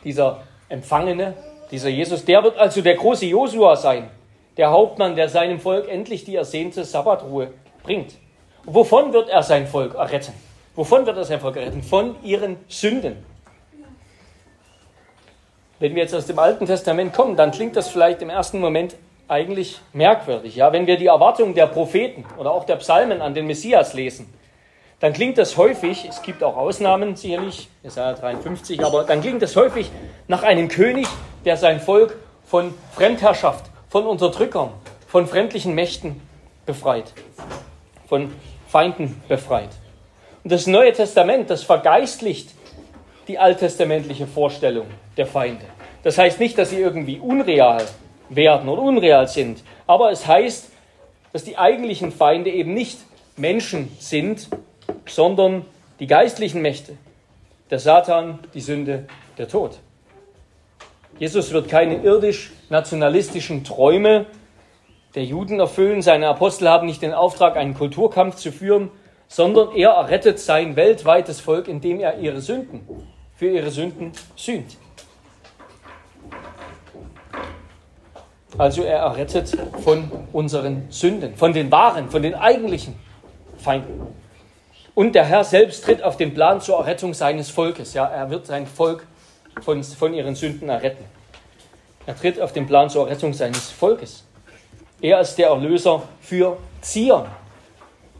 [0.03, 1.33] dieser Empfangene,
[1.71, 4.09] dieser Jesus, der wird also der große Josua sein,
[4.57, 8.13] der Hauptmann, der seinem Volk endlich die ersehnte Sabbatruhe bringt.
[8.65, 10.33] Und wovon wird er sein Volk erretten?
[10.75, 11.81] Wovon wird er sein Volk erretten?
[11.81, 13.30] Von ihren Sünden.
[15.81, 18.95] Wenn wir jetzt aus dem Alten Testament kommen, dann klingt das vielleicht im ersten Moment
[19.27, 20.55] eigentlich merkwürdig.
[20.55, 24.33] Ja, wenn wir die Erwartungen der Propheten oder auch der Psalmen an den Messias lesen,
[25.01, 29.55] dann klingt das häufig, es gibt auch Ausnahmen sicherlich, Jesaja 53, aber dann klingt das
[29.55, 29.91] häufig
[30.27, 31.07] nach einem König,
[31.43, 32.15] der sein Volk
[32.45, 34.69] von Fremdherrschaft, von Unterdrückern,
[35.07, 36.21] von fremdlichen Mächten
[36.65, 37.11] befreit
[38.11, 38.29] von
[38.67, 39.69] Feinden befreit.
[40.43, 42.49] Und das Neue Testament, das vergeistlicht
[43.27, 45.65] die alttestamentliche Vorstellung der Feinde.
[46.03, 47.85] Das heißt nicht, dass sie irgendwie unreal
[48.29, 50.69] werden oder unreal sind, aber es heißt,
[51.33, 52.99] dass die eigentlichen Feinde eben nicht
[53.37, 54.47] Menschen sind,
[55.07, 55.65] sondern
[55.99, 56.97] die geistlichen Mächte,
[57.69, 59.05] der Satan, die Sünde,
[59.37, 59.79] der Tod.
[61.19, 64.25] Jesus wird keine irdisch-nationalistischen Träume
[65.15, 66.01] der Juden erfüllen.
[66.01, 68.89] Seine Apostel haben nicht den Auftrag, einen Kulturkampf zu führen,
[69.31, 72.81] sondern er errettet sein weltweites Volk, indem er ihre Sünden,
[73.33, 74.75] für ihre Sünden sühnt.
[78.57, 82.95] Also er errettet von unseren Sünden, von den wahren, von den eigentlichen
[83.57, 84.01] Feinden.
[84.95, 87.93] Und der Herr selbst tritt auf den Plan zur Errettung seines Volkes.
[87.93, 89.07] Ja, er wird sein Volk
[89.61, 91.05] von, von ihren Sünden erretten.
[92.05, 94.25] Er tritt auf den Plan zur Errettung seines Volkes.
[94.99, 97.27] Er ist der Erlöser für Zion.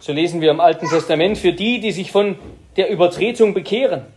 [0.02, 2.36] So lesen wir im Alten Testament, für die, die sich von
[2.76, 4.08] der Übertretung bekehren.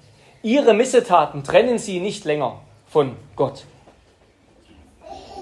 [0.42, 3.64] Ihre Missetaten trennen sie nicht länger von Gott.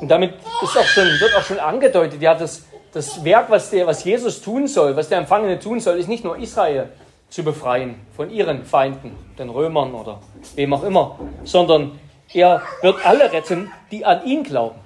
[0.01, 3.87] Und damit ist auch schon, wird auch schon angedeutet, ja, das, das Werk, was, der,
[3.87, 6.89] was Jesus tun soll, was der Empfangene tun soll, ist nicht nur Israel
[7.29, 10.19] zu befreien von ihren Feinden, den Römern oder
[10.57, 12.01] wem auch immer, sondern
[12.35, 14.81] er wird alle retten, die an ihn glauben.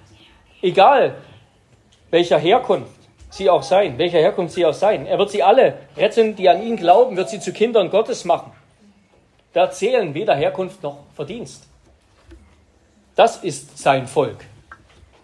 [0.60, 1.14] Egal,
[2.10, 2.95] welcher Herkunft
[3.36, 5.06] sie auch sein, welcher Herkunft sie auch sein.
[5.06, 8.52] Er wird sie alle retten, die an ihn glauben, wird sie zu Kindern Gottes machen.
[9.52, 11.64] Da zählen weder Herkunft noch Verdienst.
[13.14, 14.44] Das ist sein Volk,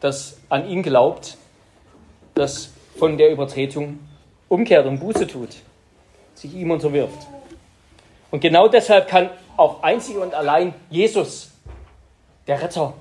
[0.01, 1.37] das an ihn glaubt,
[2.35, 3.99] das von der Übertretung
[4.49, 5.51] umkehrt und Buße tut,
[6.35, 7.27] sich ihm unterwirft.
[8.31, 11.51] Und genau deshalb kann auch einzig und allein Jesus,
[12.47, 12.95] der Retter,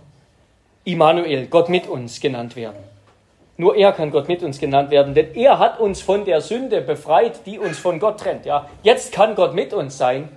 [0.83, 2.90] Immanuel, Gott mit uns genannt werden.
[3.61, 6.81] Nur er kann Gott mit uns genannt werden, denn er hat uns von der Sünde
[6.81, 8.43] befreit, die uns von Gott trennt.
[8.43, 10.29] Ja, jetzt kann Gott mit uns sein,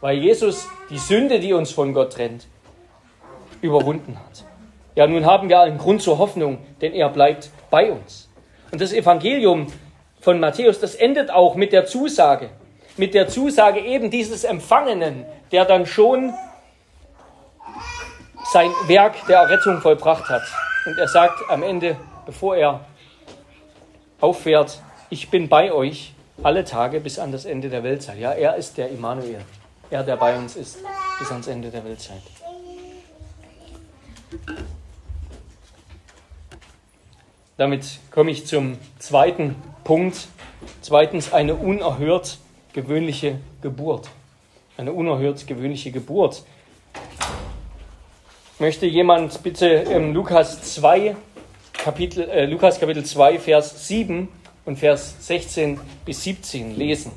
[0.00, 2.48] weil Jesus die Sünde, die uns von Gott trennt,
[3.60, 4.42] überwunden hat.
[4.96, 8.28] Ja, nun haben wir einen Grund zur Hoffnung, denn er bleibt bei uns.
[8.72, 9.68] Und das Evangelium
[10.20, 12.50] von Matthäus, das endet auch mit der Zusage,
[12.96, 16.34] mit der Zusage eben dieses Empfangenen, der dann schon
[18.52, 20.42] sein Werk der Errettung vollbracht hat.
[20.86, 22.84] Und er sagt am Ende, bevor er
[24.20, 28.18] auffährt, ich bin bei euch alle Tage bis an das Ende der Weltzeit.
[28.18, 29.40] Ja, er ist der Immanuel.
[29.90, 30.78] Er, der bei uns ist,
[31.18, 32.22] bis ans Ende der Weltzeit.
[37.56, 40.26] Damit komme ich zum zweiten Punkt.
[40.80, 42.38] Zweitens eine unerhört
[42.72, 44.08] gewöhnliche Geburt.
[44.76, 46.42] Eine unerhört gewöhnliche Geburt.
[48.58, 51.14] Möchte jemand bitte im Lukas 2,
[51.84, 54.26] Kapitel, äh, Lukas Kapitel 2, Vers 7
[54.64, 57.12] und Vers 16 bis 17 lesen?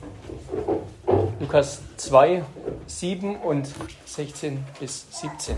[1.40, 2.44] Lukas 2,
[2.86, 3.70] 7 und
[4.04, 5.56] 16 bis 17.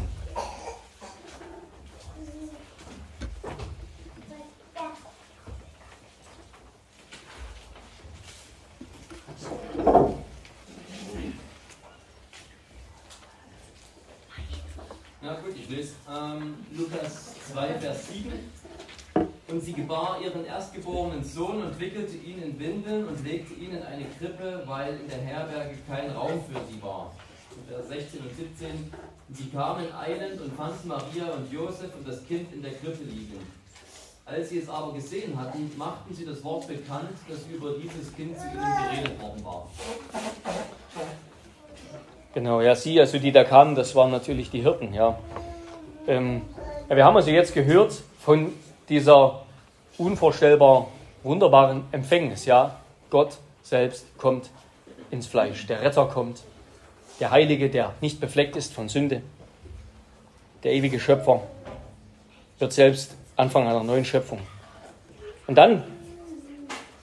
[15.19, 18.60] Na gut, ich lese ähm, Lukas 2, Vers 7.
[19.52, 23.82] Und sie gebar ihren erstgeborenen Sohn und wickelte ihn in Windeln und legte ihn in
[23.82, 27.12] eine Krippe, weil in der Herberge kein Raum für sie war.
[27.68, 28.94] Vers 16 und 17.
[29.32, 33.40] Sie kamen eilend und fanden Maria und Josef und das Kind in der Krippe liegen.
[34.26, 38.38] Als sie es aber gesehen hatten, machten sie das Wort bekannt, das über dieses Kind
[38.38, 39.68] zu ihnen geredet worden war.
[42.34, 45.18] Genau, ja, sie, also die da kamen, das waren natürlich die Hirten, ja.
[46.08, 46.44] Ähm,
[46.90, 48.54] ja wir haben also jetzt gehört von
[48.88, 49.42] dieser
[49.98, 50.88] unvorstellbar
[51.24, 52.76] wunderbaren Empfängnis, ja.
[53.10, 53.38] Gott
[53.70, 54.50] selbst kommt
[55.12, 56.42] ins Fleisch, der Retter kommt,
[57.20, 59.22] der Heilige, der nicht befleckt ist von Sünde,
[60.64, 61.42] der ewige Schöpfer,
[62.58, 64.40] wird selbst Anfang einer neuen Schöpfung.
[65.48, 65.84] Und dann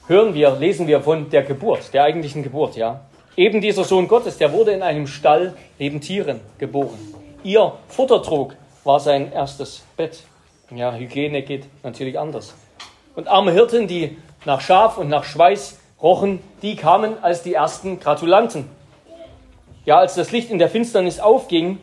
[0.07, 3.03] hören wir, lesen wir von der Geburt, der eigentlichen Geburt, ja.
[3.37, 6.99] Eben dieser Sohn Gottes, der wurde in einem Stall neben Tieren geboren.
[7.43, 10.23] Ihr Futtertrog war sein erstes Bett.
[10.71, 12.55] Ja, Hygiene geht natürlich anders.
[13.15, 18.01] Und arme Hirten, die nach Schaf und nach Schweiß rochen, die kamen als die ersten
[18.01, 18.69] Gratulanten.
[19.85, 21.79] Ja, als das Licht in der Finsternis aufging,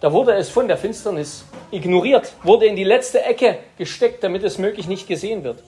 [0.00, 4.58] da wurde es von der Finsternis ignoriert, wurde in die letzte Ecke gesteckt, damit es
[4.58, 5.62] möglich nicht gesehen wird.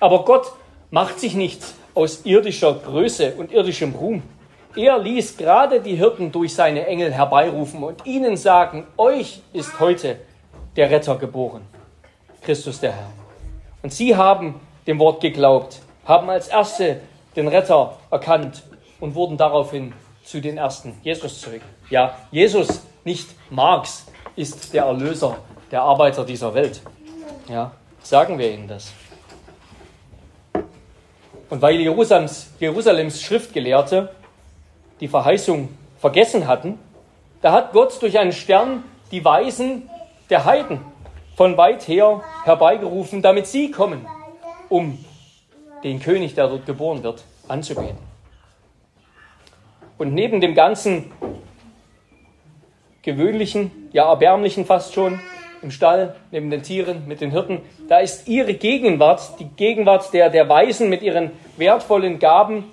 [0.00, 0.52] Aber Gott
[0.90, 4.22] macht sich nichts aus irdischer Größe und irdischem Ruhm.
[4.76, 10.16] Er ließ gerade die Hirten durch seine Engel herbeirufen und ihnen sagen, euch ist heute
[10.76, 11.62] der Retter geboren,
[12.42, 13.10] Christus der Herr.
[13.82, 17.00] Und sie haben dem Wort geglaubt, haben als Erste
[17.36, 18.62] den Retter erkannt
[19.00, 19.92] und wurden daraufhin
[20.24, 20.98] zu den Ersten.
[21.02, 21.62] Jesus zurück.
[21.88, 25.36] Ja, Jesus, nicht Marx, ist der Erlöser
[25.70, 26.80] der Arbeiter dieser Welt.
[27.48, 28.92] Ja, sagen wir ihnen das.
[31.48, 34.10] Und weil Jerusalems, Jerusalems Schriftgelehrte
[35.00, 36.78] die Verheißung vergessen hatten,
[37.42, 39.90] da hat Gott durch einen Stern die Weisen
[40.28, 40.80] der Heiden
[41.36, 44.06] von weit her herbeigerufen, damit sie kommen,
[44.68, 45.04] um
[45.84, 47.98] den König, der dort geboren wird, anzubeten.
[49.98, 51.12] Und neben dem ganzen
[53.02, 55.20] gewöhnlichen, ja erbärmlichen fast schon,
[55.62, 60.30] im Stall, neben den Tieren, mit den Hirten, da ist ihre Gegenwart, die Gegenwart der,
[60.30, 62.64] der Weisen mit ihren wertvollen Gaben,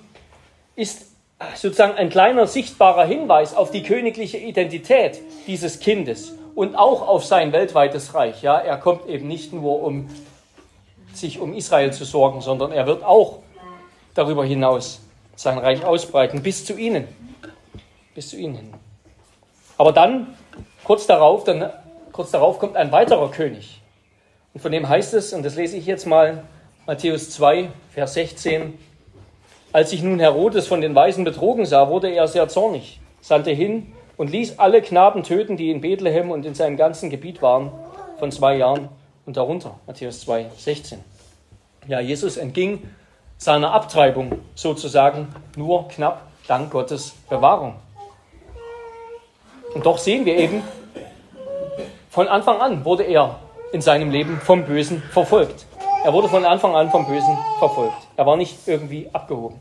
[0.74, 1.06] ist
[1.54, 7.52] sozusagen ein kleiner sichtbarer Hinweis auf die königliche Identität dieses Kindes und auch auf sein
[7.52, 8.42] weltweites Reich.
[8.42, 10.08] Ja, er kommt eben nicht nur, um
[11.20, 13.40] sich um Israel zu sorgen, sondern er wird auch
[14.14, 15.00] darüber hinaus
[15.36, 17.06] sein Reich ausbreiten, bis zu ihnen.
[18.14, 18.74] Bis zu ihnen.
[19.76, 20.34] Aber dann,
[20.84, 21.70] kurz darauf, dann
[22.18, 23.80] Kurz darauf kommt ein weiterer König.
[24.52, 26.42] Und von dem heißt es, und das lese ich jetzt mal,
[26.84, 28.76] Matthäus 2, Vers 16,
[29.72, 33.92] als sich nun Herodes von den Weisen betrogen sah, wurde er sehr zornig, sandte hin
[34.16, 37.70] und ließ alle Knaben töten, die in Bethlehem und in seinem ganzen Gebiet waren,
[38.18, 38.88] von zwei Jahren
[39.28, 39.74] und darunter.
[39.86, 41.04] Matthäus 2, 16.
[41.86, 42.88] Ja, Jesus entging
[43.36, 47.74] seiner Abtreibung sozusagen nur knapp dank Gottes Bewahrung.
[49.74, 50.62] Und doch sehen wir eben,
[52.08, 53.38] von Anfang an wurde er
[53.70, 55.66] in seinem Leben vom Bösen verfolgt.
[56.06, 57.98] Er wurde von Anfang an vom Bösen verfolgt.
[58.16, 59.58] Er war nicht irgendwie abgehoben.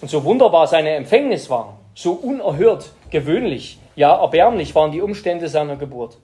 [0.00, 5.76] Und so wunderbar seine Empfängnis war, so unerhört gewöhnlich, ja erbärmlich waren die Umstände seiner
[5.76, 6.18] Geburt.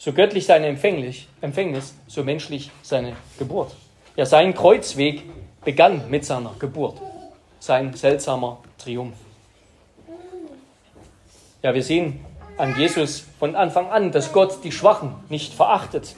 [0.00, 3.76] So göttlich seine Empfängnis, so menschlich seine Geburt.
[4.16, 5.24] Ja, sein Kreuzweg
[5.62, 6.96] begann mit seiner Geburt,
[7.58, 9.18] sein seltsamer Triumph.
[11.62, 12.24] Ja, wir sehen
[12.56, 16.16] an Jesus von Anfang an, dass Gott die Schwachen nicht verachtet.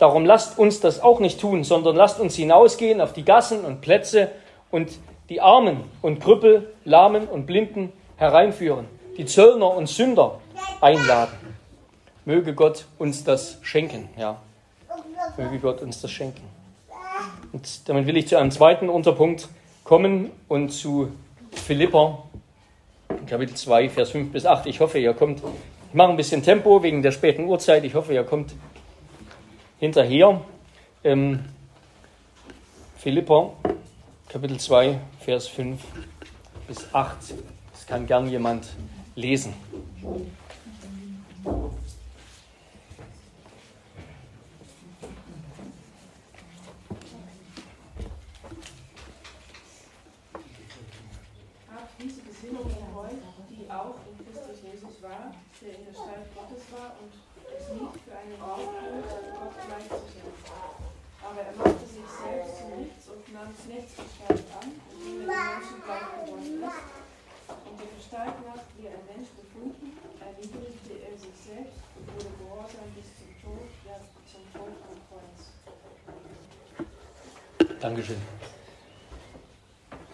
[0.00, 3.82] Darum lasst uns das auch nicht tun, sondern lasst uns hinausgehen auf die Gassen und
[3.82, 4.32] Plätze
[4.72, 10.40] und die Armen und Krüppel, Lahmen und Blinden hereinführen, die Zöllner und Sünder
[10.80, 11.51] einladen.
[12.24, 14.40] Möge Gott uns das schenken, ja.
[15.36, 16.42] Möge Gott uns das schenken.
[17.52, 19.48] Und damit will ich zu einem zweiten Unterpunkt
[19.84, 21.12] kommen und zu
[21.52, 22.22] Philippa,
[23.26, 24.66] Kapitel 2, Vers 5 bis 8.
[24.66, 25.42] Ich hoffe, ihr kommt.
[25.88, 27.84] Ich mache ein bisschen Tempo wegen der späten Uhrzeit.
[27.84, 28.54] Ich hoffe, ihr kommt
[29.78, 30.40] hinterher.
[31.04, 31.44] Ähm,
[32.96, 33.50] Philippa,
[34.28, 35.80] Kapitel 2, Vers 5
[36.68, 37.16] bis 8.
[37.72, 38.66] Das kann gern jemand
[39.14, 39.54] lesen.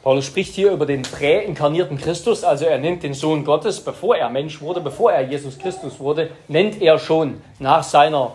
[0.08, 4.30] Paulus spricht hier über den präinkarnierten Christus, also er nennt den Sohn Gottes, bevor er
[4.30, 8.34] Mensch wurde, bevor er Jesus Christus wurde, nennt er schon nach seiner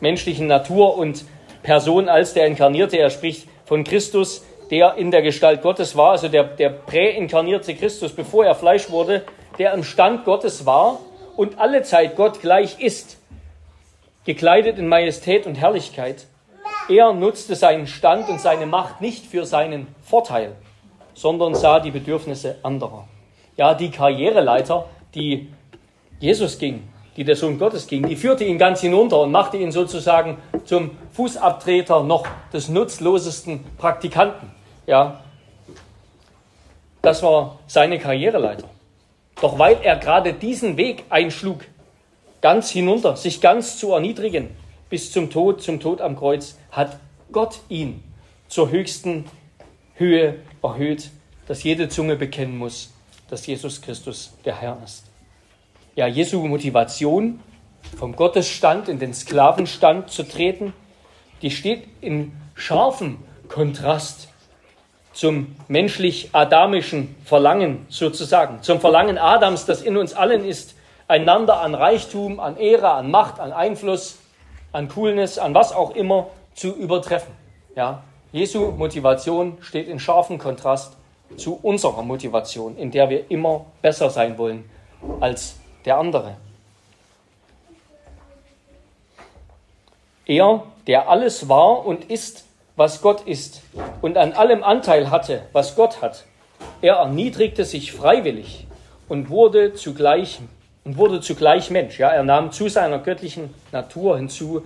[0.00, 1.26] menschlichen Natur und
[1.62, 2.96] Person als der Inkarnierte.
[2.96, 8.14] Er spricht von Christus, der in der Gestalt Gottes war, also der, der präinkarnierte Christus,
[8.14, 9.26] bevor er Fleisch wurde,
[9.58, 11.00] der im Stand Gottes war
[11.36, 13.18] und alle Zeit Gott gleich ist,
[14.24, 16.24] gekleidet in Majestät und Herrlichkeit
[16.90, 20.56] er nutzte seinen Stand und seine Macht nicht für seinen Vorteil,
[21.14, 23.06] sondern sah die Bedürfnisse anderer.
[23.56, 25.48] Ja, die Karriereleiter, die
[26.18, 29.72] Jesus ging, die der Sohn Gottes ging, die führte ihn ganz hinunter und machte ihn
[29.72, 34.50] sozusagen zum Fußabtreter noch des nutzlosesten Praktikanten.
[34.86, 35.20] Ja,
[37.02, 38.68] das war seine Karriereleiter.
[39.40, 41.60] Doch weil er gerade diesen Weg einschlug,
[42.40, 44.50] ganz hinunter, sich ganz zu erniedrigen,
[44.90, 46.98] bis zum Tod, zum Tod am Kreuz, hat
[47.32, 48.02] Gott ihn
[48.48, 49.24] zur höchsten
[49.94, 51.10] Höhe erhöht,
[51.46, 52.92] dass jede Zunge bekennen muss,
[53.30, 55.04] dass Jesus Christus der Herr ist.
[55.94, 57.40] Ja, Jesu Motivation,
[57.96, 60.72] vom Gottesstand in den Sklavenstand zu treten,
[61.42, 64.28] die steht in scharfem Kontrast
[65.12, 70.76] zum menschlich-adamischen Verlangen sozusagen, zum Verlangen Adams, das in uns allen ist,
[71.08, 74.19] einander an Reichtum, an Ehre, an Macht, an Einfluss,
[74.72, 77.32] an Coolness, an was auch immer zu übertreffen.
[77.76, 78.02] Ja?
[78.32, 80.96] Jesu Motivation steht in scharfem Kontrast
[81.36, 84.68] zu unserer Motivation, in der wir immer besser sein wollen
[85.20, 86.36] als der andere.
[90.26, 92.44] Er, der alles war und ist,
[92.76, 93.62] was Gott ist,
[94.00, 96.24] und an allem Anteil hatte, was Gott hat,
[96.82, 98.66] er erniedrigte sich freiwillig
[99.08, 100.40] und wurde zugleich
[100.84, 101.98] und wurde zugleich Mensch.
[101.98, 104.62] Ja, er nahm zu seiner göttlichen Natur hinzu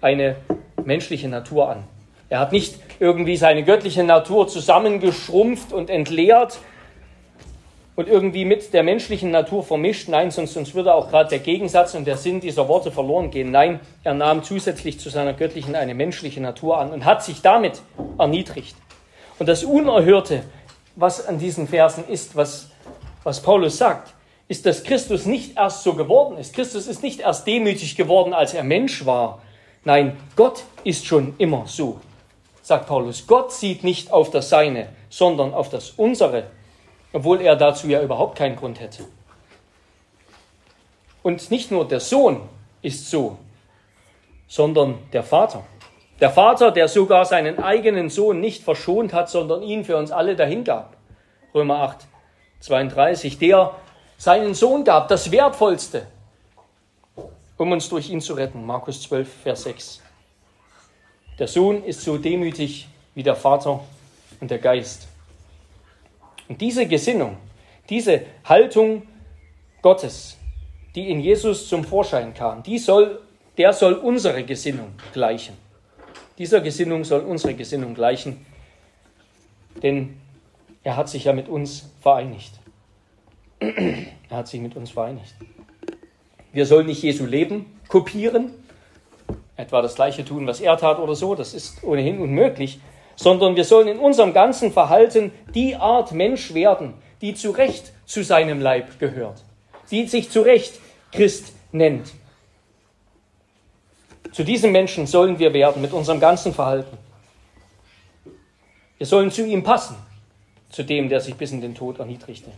[0.00, 0.36] eine
[0.84, 1.84] menschliche Natur an.
[2.28, 6.58] Er hat nicht irgendwie seine göttliche Natur zusammengeschrumpft und entleert
[7.94, 10.08] und irgendwie mit der menschlichen Natur vermischt.
[10.08, 13.50] Nein, sonst, sonst würde auch gerade der Gegensatz und der Sinn dieser Worte verloren gehen.
[13.50, 17.80] Nein, er nahm zusätzlich zu seiner göttlichen eine menschliche Natur an und hat sich damit
[18.18, 18.76] erniedrigt.
[19.38, 20.42] Und das Unerhörte,
[20.96, 22.70] was an diesen Versen ist, was,
[23.22, 24.12] was Paulus sagt,
[24.48, 26.54] ist, dass Christus nicht erst so geworden ist.
[26.54, 29.40] Christus ist nicht erst demütig geworden, als er Mensch war,
[29.86, 32.00] Nein, Gott ist schon immer so,
[32.60, 33.24] sagt Paulus.
[33.28, 36.48] Gott sieht nicht auf das Seine, sondern auf das Unsere,
[37.12, 39.04] obwohl er dazu ja überhaupt keinen Grund hätte.
[41.22, 42.40] Und nicht nur der Sohn
[42.82, 43.38] ist so,
[44.48, 45.62] sondern der Vater.
[46.18, 50.34] Der Vater, der sogar seinen eigenen Sohn nicht verschont hat, sondern ihn für uns alle
[50.34, 50.96] dahingab.
[51.54, 51.98] Römer 8,
[52.58, 53.38] 32.
[53.38, 53.72] Der
[54.18, 56.06] seinen Sohn gab, das Wertvollste,
[57.56, 58.64] um uns durch ihn zu retten.
[58.64, 60.02] Markus 12, Vers 6.
[61.38, 63.80] Der Sohn ist so demütig wie der Vater
[64.40, 65.08] und der Geist.
[66.48, 67.36] Und diese Gesinnung,
[67.88, 69.02] diese Haltung
[69.82, 70.36] Gottes,
[70.94, 73.20] die in Jesus zum Vorschein kam, die soll,
[73.58, 75.56] der soll unsere Gesinnung gleichen.
[76.38, 78.44] Dieser Gesinnung soll unsere Gesinnung gleichen,
[79.82, 80.18] denn
[80.82, 82.52] er hat sich ja mit uns vereinigt.
[83.58, 85.34] Er hat sich mit uns vereinigt.
[86.52, 88.50] Wir sollen nicht Jesu Leben kopieren,
[89.56, 92.80] etwa das gleiche tun, was er tat oder so, das ist ohnehin unmöglich,
[93.14, 98.22] sondern wir sollen in unserem ganzen Verhalten die Art Mensch werden, die zu Recht zu
[98.22, 99.42] seinem Leib gehört,
[99.90, 100.78] die sich zu Recht
[101.12, 102.12] Christ nennt.
[104.32, 106.98] Zu diesem Menschen sollen wir werden mit unserem ganzen Verhalten.
[108.98, 109.96] Wir sollen zu ihm passen,
[110.70, 112.50] zu dem, der sich bis in den Tod erniedrigte.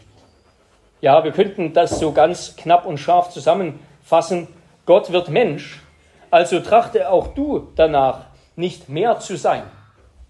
[1.00, 4.48] Ja, wir könnten das so ganz knapp und scharf zusammenfassen.
[4.84, 5.80] Gott wird Mensch,
[6.30, 8.26] also trachte auch du danach,
[8.56, 9.62] nicht mehr zu sein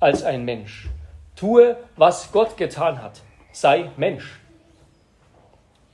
[0.01, 0.89] als ein Mensch.
[1.35, 3.21] Tue, was Gott getan hat.
[3.53, 4.39] Sei Mensch.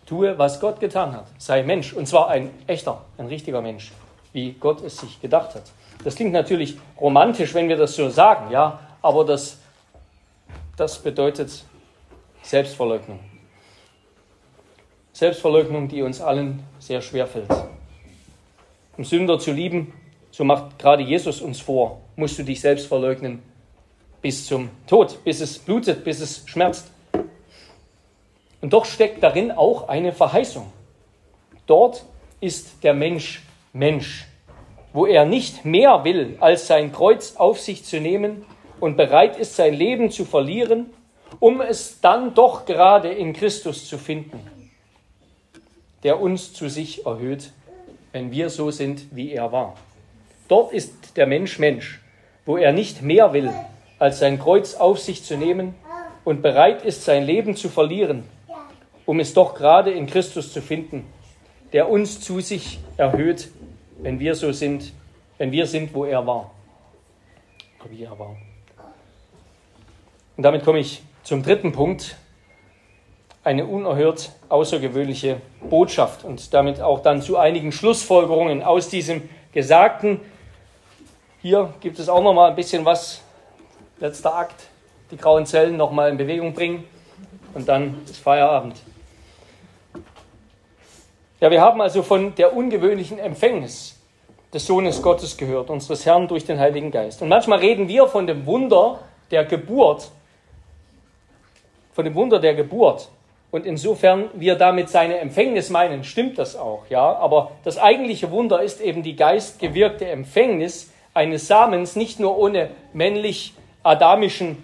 [0.07, 1.27] Tue, was Gott getan hat.
[1.39, 1.93] Sei Mensch.
[1.93, 3.93] Und zwar ein echter, ein richtiger Mensch,
[4.33, 5.63] wie Gott es sich gedacht hat.
[6.03, 9.59] Das klingt natürlich romantisch, wenn wir das so sagen, ja, aber das,
[10.77, 11.65] das bedeutet
[12.43, 13.21] Selbstverleugnung.
[15.15, 17.49] Selbstverleugnung, die uns allen sehr schwer fällt.
[18.97, 19.93] Um Sünder zu lieben,
[20.33, 23.41] so macht gerade Jesus uns vor, musst du dich selbst verleugnen
[24.21, 26.91] bis zum Tod, bis es blutet, bis es schmerzt.
[28.61, 30.73] Und doch steckt darin auch eine Verheißung.
[31.67, 32.05] Dort
[32.41, 33.43] ist der Mensch
[33.73, 34.27] Mensch,
[34.93, 38.45] wo er nicht mehr will, als sein Kreuz auf sich zu nehmen
[38.81, 40.91] und bereit ist, sein Leben zu verlieren,
[41.39, 44.41] um es dann doch gerade in Christus zu finden,
[46.05, 47.51] der uns zu sich erhöht,
[48.13, 49.75] wenn wir so sind, wie er war.
[50.47, 52.01] Dort ist der Mensch Mensch,
[52.45, 53.51] wo er nicht mehr will,
[53.99, 55.75] als sein Kreuz auf sich zu nehmen
[56.25, 58.25] und bereit ist, sein Leben zu verlieren,
[59.07, 61.07] um es doch gerade in Christus zu finden,
[61.73, 63.51] der uns zu sich erhöht,
[63.99, 64.93] wenn wir so sind,
[65.39, 66.51] wenn wir sind, wo er war.
[67.89, 68.37] Wie er war.
[70.37, 72.17] Und damit komme ich zum dritten Punkt,
[73.45, 80.21] eine unerhört außergewöhnliche Botschaft und damit auch dann zu einigen Schlussfolgerungen aus diesem Gesagten.
[81.43, 83.21] Hier gibt es auch noch mal ein bisschen was
[84.01, 84.67] letzter Akt,
[85.11, 86.85] die grauen Zellen nochmal in Bewegung bringen
[87.53, 88.77] und dann ist Feierabend.
[91.41, 94.01] Ja, wir haben also von der ungewöhnlichen Empfängnis
[94.55, 97.21] des Sohnes Gottes gehört, unseres Herrn durch den Heiligen Geist.
[97.21, 100.11] Und manchmal reden wir von dem Wunder der Geburt,
[101.93, 103.11] von dem Wunder der Geburt.
[103.55, 107.15] Und insofern wir damit seine Empfängnis meinen, stimmt das auch, ja.
[107.15, 113.55] Aber das eigentliche Wunder ist eben die geistgewirkte Empfängnis eines Samens, nicht nur ohne männlich
[113.85, 114.61] adamischen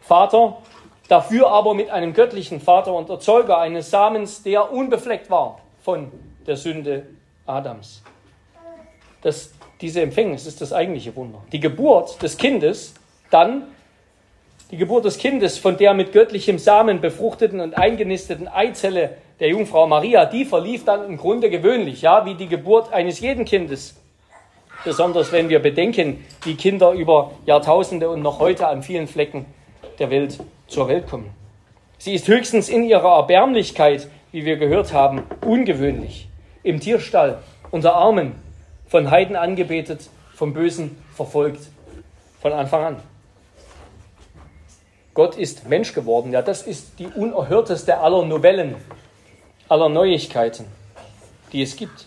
[0.00, 0.58] Vater,
[1.06, 6.10] dafür aber mit einem göttlichen Vater und Erzeuger eines Samens, der unbefleckt war von
[6.44, 7.06] der Sünde
[7.46, 8.02] Adams.
[9.22, 11.40] Das, diese Empfängnis ist das eigentliche Wunder.
[11.52, 12.94] Die Geburt des Kindes,
[13.30, 13.68] dann
[14.72, 19.86] die Geburt des Kindes von der mit göttlichem Samen befruchteten und eingenisteten Eizelle der Jungfrau
[19.86, 23.94] Maria, die verlief dann im Grunde gewöhnlich, ja, wie die Geburt eines jeden Kindes
[24.84, 29.46] besonders wenn wir bedenken, wie Kinder über Jahrtausende und noch heute an vielen Flecken
[29.98, 31.30] der Welt zur Welt kommen.
[31.98, 36.28] Sie ist höchstens in ihrer Erbärmlichkeit, wie wir gehört haben, ungewöhnlich.
[36.62, 37.38] Im Tierstall,
[37.70, 38.34] unter Armen,
[38.86, 41.68] von Heiden angebetet, vom Bösen verfolgt,
[42.40, 43.11] von Anfang an.
[45.14, 46.32] Gott ist Mensch geworden.
[46.32, 48.76] Ja, das ist die unerhörteste aller Novellen,
[49.68, 50.66] aller Neuigkeiten,
[51.52, 52.06] die es gibt.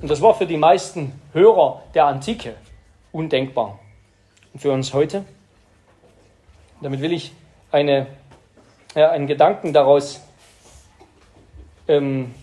[0.00, 2.54] Und das war für die meisten Hörer der Antike
[3.12, 3.78] undenkbar.
[4.52, 5.24] Und für uns heute?
[6.80, 7.32] Damit will ich
[7.72, 8.06] eine,
[8.94, 10.20] ja, einen Gedanken daraus
[11.88, 12.34] ähm,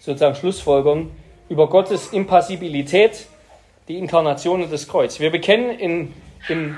[0.00, 1.10] sozusagen schlussfolgern
[1.48, 3.26] über Gottes Impassibilität,
[3.86, 5.20] die Inkarnation und das Kreuz.
[5.20, 6.14] Wir bekennen in,
[6.48, 6.76] in,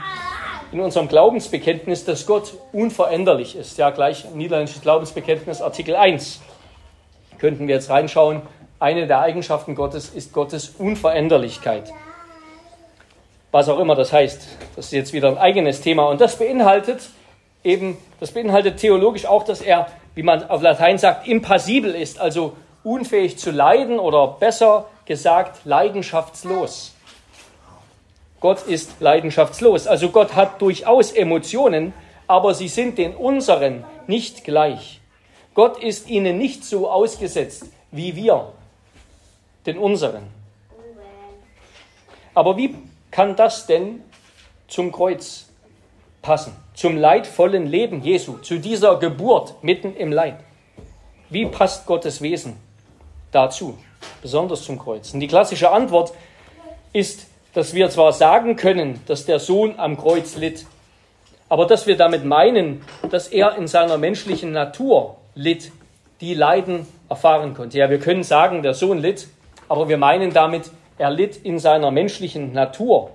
[0.72, 3.78] in unserem Glaubensbekenntnis, dass Gott unveränderlich ist.
[3.78, 6.40] Ja, gleich niederländisches Glaubensbekenntnis, Artikel 1.
[7.38, 8.42] Könnten wir jetzt reinschauen
[8.78, 11.90] eine der Eigenschaften Gottes ist Gottes Unveränderlichkeit.
[13.52, 14.48] Was auch immer das heißt.
[14.76, 16.08] Das ist jetzt wieder ein eigenes Thema.
[16.08, 17.08] Und das beinhaltet
[17.64, 22.54] eben, das beinhaltet theologisch auch, dass er, wie man auf Latein sagt, impassibel ist, also
[22.84, 26.95] unfähig zu leiden oder besser gesagt leidenschaftslos.
[28.40, 29.86] Gott ist leidenschaftslos.
[29.86, 31.92] Also Gott hat durchaus Emotionen,
[32.26, 35.00] aber sie sind den unseren nicht gleich.
[35.54, 38.52] Gott ist ihnen nicht so ausgesetzt wie wir
[39.64, 40.24] den unseren.
[42.34, 42.74] Aber wie
[43.10, 44.02] kann das denn
[44.68, 45.46] zum Kreuz
[46.20, 46.54] passen?
[46.74, 50.36] Zum leidvollen Leben Jesu, zu dieser Geburt mitten im Leid?
[51.30, 52.56] Wie passt Gottes Wesen
[53.32, 53.78] dazu,
[54.20, 55.14] besonders zum Kreuz?
[55.14, 56.12] Und die klassische Antwort
[56.92, 57.26] ist,
[57.56, 60.66] dass wir zwar sagen können, dass der Sohn am Kreuz litt,
[61.48, 65.72] aber dass wir damit meinen, dass er in seiner menschlichen Natur litt,
[66.20, 67.78] die Leiden erfahren konnte.
[67.78, 69.28] Ja, wir können sagen, der Sohn litt,
[69.70, 73.10] aber wir meinen damit, er litt in seiner menschlichen Natur,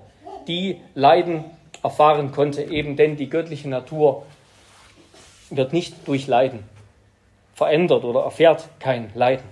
[0.48, 1.44] die Leiden
[1.84, 4.24] erfahren konnte, eben denn die göttliche Natur
[5.50, 6.64] wird nicht durch Leiden
[7.54, 9.44] verändert oder erfährt kein Leiden.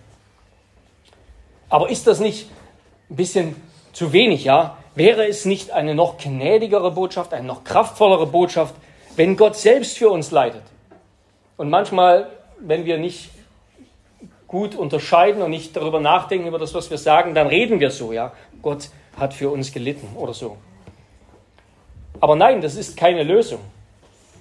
[1.69, 2.51] Aber ist das nicht
[3.09, 3.55] ein bisschen
[3.93, 4.77] zu wenig, ja?
[4.95, 8.75] Wäre es nicht eine noch gnädigere Botschaft, eine noch kraftvollere Botschaft,
[9.17, 10.63] wenn Gott selbst für uns leidet?
[11.57, 12.29] Und manchmal,
[12.59, 13.31] wenn wir nicht
[14.49, 18.13] gut unterscheiden und nicht darüber nachdenken, über das, was wir sagen, dann reden wir so,
[18.13, 18.33] ja?
[18.63, 20.57] Gott hat für uns gelitten oder so.
[22.21, 23.61] Aber nein, das ist keine Lösung.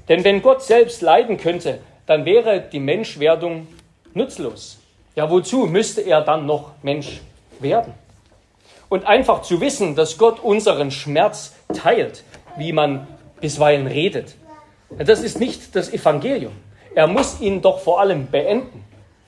[0.08, 3.68] Denn wenn Gott selbst leiden könnte, dann wäre die Menschwerdung
[4.16, 4.80] nutzlos.
[5.16, 7.22] Ja, wozu müsste er dann noch Mensch
[7.60, 7.94] werden?
[8.90, 12.24] Und einfach zu wissen, dass Gott unseren Schmerz teilt,
[12.58, 13.08] wie man
[13.40, 14.36] bisweilen redet,
[14.98, 16.54] das ist nicht das Evangelium.
[16.96, 18.84] Er muss ihn doch vor allem beenden,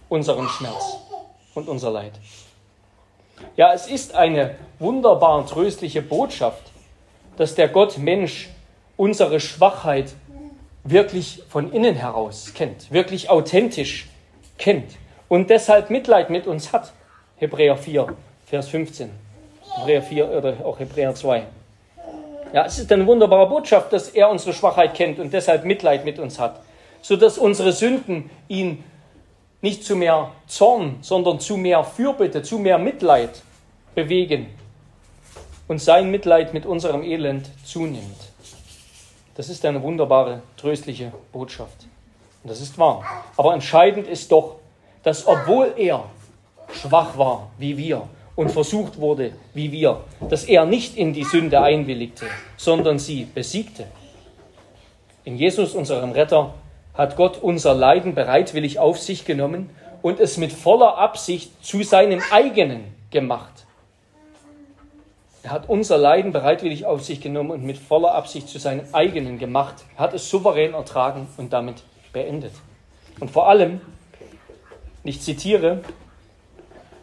[0.10, 0.98] unseren Schmerz
[1.54, 2.14] und unser Leid.
[3.56, 6.64] Ja, es ist eine wunderbar tröstliche Botschaft,
[7.38, 8.50] dass der Gott Mensch
[8.98, 10.14] unsere Schwachheit
[10.84, 14.08] wirklich von innen heraus kennt, wirklich authentisch
[14.58, 14.98] kennt
[15.30, 16.94] und deshalb Mitleid mit uns hat.
[17.38, 18.08] Hebräer 4,
[18.46, 19.10] Vers 15.
[19.76, 21.44] Hebräer 4 oder auch Hebräer 2.
[22.54, 26.20] Ja, es ist eine wunderbare Botschaft, dass er unsere Schwachheit kennt und deshalb Mitleid mit
[26.20, 26.60] uns hat,
[27.02, 28.84] sodass unsere Sünden ihn
[29.62, 33.42] nicht zu mehr Zorn, sondern zu mehr Fürbitte, zu mehr Mitleid
[33.96, 34.48] bewegen
[35.68, 38.32] und sein Mitleid mit unserem Elend zunimmt.
[39.36, 41.86] Das ist eine wunderbare, tröstliche Botschaft.
[42.44, 43.04] Und das ist wahr.
[43.38, 44.58] Aber entscheidend ist doch,
[45.04, 46.04] dass obwohl er
[46.74, 51.62] schwach war wie wir und versucht wurde wie wir, dass er nicht in die Sünde
[51.62, 52.26] einwilligte,
[52.58, 53.88] sondern sie besiegte.
[55.24, 56.54] In Jesus, unserem Retter,
[56.94, 59.70] hat Gott unser Leiden bereitwillig auf sich genommen
[60.02, 63.66] und es mit voller Absicht zu seinem eigenen gemacht.
[65.44, 69.40] Er hat unser Leiden bereitwillig auf sich genommen und mit voller Absicht zu seinem eigenen
[69.40, 69.76] gemacht.
[69.98, 72.54] Hat es souverän ertragen und damit beendet.
[73.20, 73.82] Und vor allem,
[75.04, 75.82] ich zitiere,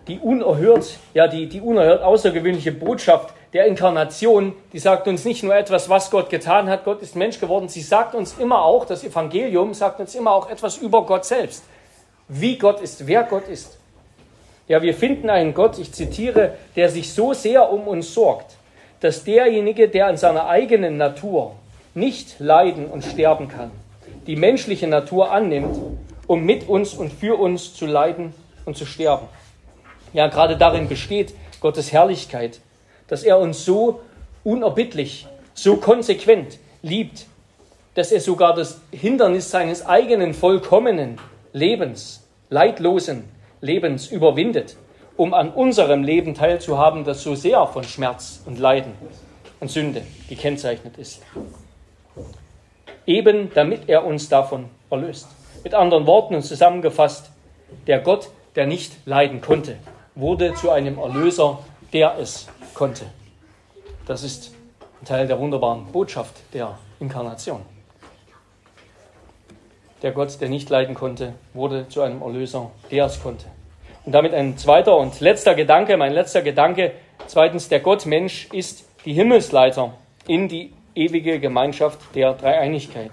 [0.09, 5.55] die unerhört, ja, die, die unerhört außergewöhnliche Botschaft der Inkarnation, die sagt uns nicht nur
[5.55, 9.05] etwas, was Gott getan hat, Gott ist Mensch geworden, sie sagt uns immer auch, das
[9.05, 11.65] Evangelium sagt uns immer auch etwas über Gott selbst.
[12.29, 13.79] Wie Gott ist, wer Gott ist.
[14.67, 18.57] Ja, wir finden einen Gott, ich zitiere, der sich so sehr um uns sorgt,
[19.01, 21.55] dass derjenige, der in seiner eigenen Natur
[21.95, 23.71] nicht leiden und sterben kann,
[24.27, 25.79] die menschliche Natur annimmt,
[26.27, 28.35] um mit uns und für uns zu leiden
[28.67, 29.27] und zu sterben.
[30.13, 32.61] Ja, gerade darin besteht Gottes Herrlichkeit,
[33.09, 34.01] dass er uns so
[34.45, 37.27] unerbittlich, so konsequent liebt,
[37.95, 41.19] dass er sogar das Hindernis seines eigenen vollkommenen
[41.53, 43.25] Lebens, leidlosen
[43.61, 44.77] Lebens überwindet,
[45.17, 48.93] um an unserem Leben teilzuhaben, das so sehr von Schmerz und Leiden
[49.59, 51.23] und Sünde gekennzeichnet ist.
[53.05, 55.27] Eben damit er uns davon erlöst.
[55.65, 57.31] Mit anderen Worten und zusammengefasst,
[57.87, 59.77] der Gott, der nicht leiden konnte,
[60.19, 61.61] wurde zu einem Erlöser,
[61.93, 63.05] der es konnte.
[64.05, 64.53] Das ist
[65.01, 67.63] ein Teil der wunderbaren Botschaft der Inkarnation.
[70.03, 73.47] Der Gott, der nicht leiden konnte, wurde zu einem Erlöser, der es konnte.
[74.05, 76.93] Und damit ein zweiter und letzter Gedanke, mein letzter Gedanke.
[77.29, 79.95] Zweitens, der Gott-Mensch ist die Himmelsleiter
[80.27, 83.13] in die ewige Gemeinschaft der Dreieinigkeit.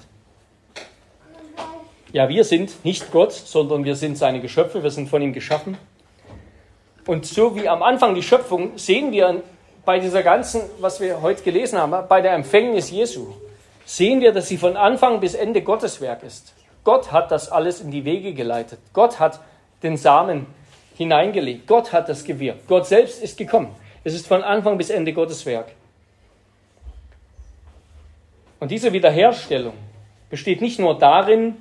[2.11, 5.77] Ja, wir sind nicht Gott, sondern wir sind seine Geschöpfe, wir sind von ihm geschaffen.
[7.07, 9.43] Und so wie am Anfang die Schöpfung sehen wir
[9.85, 13.33] bei dieser ganzen, was wir heute gelesen haben, bei der Empfängnis Jesu,
[13.85, 16.55] sehen wir, dass sie von Anfang bis Ende Gottes Werk ist.
[16.83, 18.79] Gott hat das alles in die Wege geleitet.
[18.93, 19.39] Gott hat
[19.83, 20.47] den Samen
[20.95, 21.67] hineingelegt.
[21.67, 22.67] Gott hat das gewirkt.
[22.67, 23.69] Gott selbst ist gekommen.
[24.03, 25.67] Es ist von Anfang bis Ende Gottes Werk.
[28.59, 29.73] Und diese Wiederherstellung
[30.31, 31.57] besteht nicht nur darin,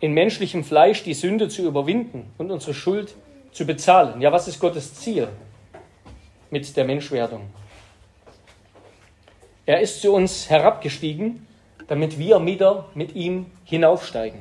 [0.00, 3.31] in menschlichem Fleisch die Sünde zu überwinden und unsere Schuld zu
[3.66, 4.20] bezahlen.
[4.20, 5.28] Ja, was ist Gottes Ziel
[6.50, 7.50] mit der Menschwerdung?
[9.64, 11.46] Er ist zu uns herabgestiegen,
[11.86, 14.40] damit wir wieder mit ihm hinaufsteigen.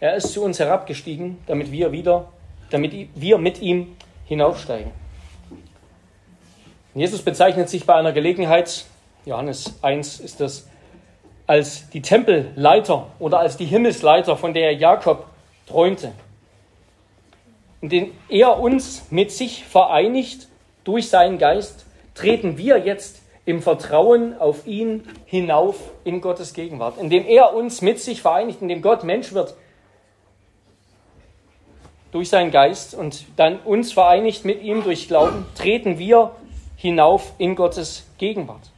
[0.00, 2.28] Er ist zu uns herabgestiegen, damit wir wieder,
[2.70, 4.90] damit wir mit ihm hinaufsteigen.
[6.94, 8.84] Jesus bezeichnet sich bei einer Gelegenheit,
[9.24, 10.68] Johannes 1 ist das,
[11.46, 15.26] als die Tempelleiter oder als die Himmelsleiter, von der Jakob
[15.66, 16.12] träumte.
[17.82, 20.48] Indem er uns mit sich vereinigt
[20.84, 26.96] durch seinen Geist, treten wir jetzt im Vertrauen auf ihn hinauf in Gottes Gegenwart.
[26.98, 29.54] Indem er uns mit sich vereinigt, indem Gott Mensch wird,
[32.12, 36.32] durch seinen Geist und dann uns vereinigt mit ihm durch Glauben, treten wir
[36.76, 38.70] hinauf in Gottes Gegenwart.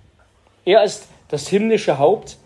[0.65, 2.39] Er ist das himmlische Haupt,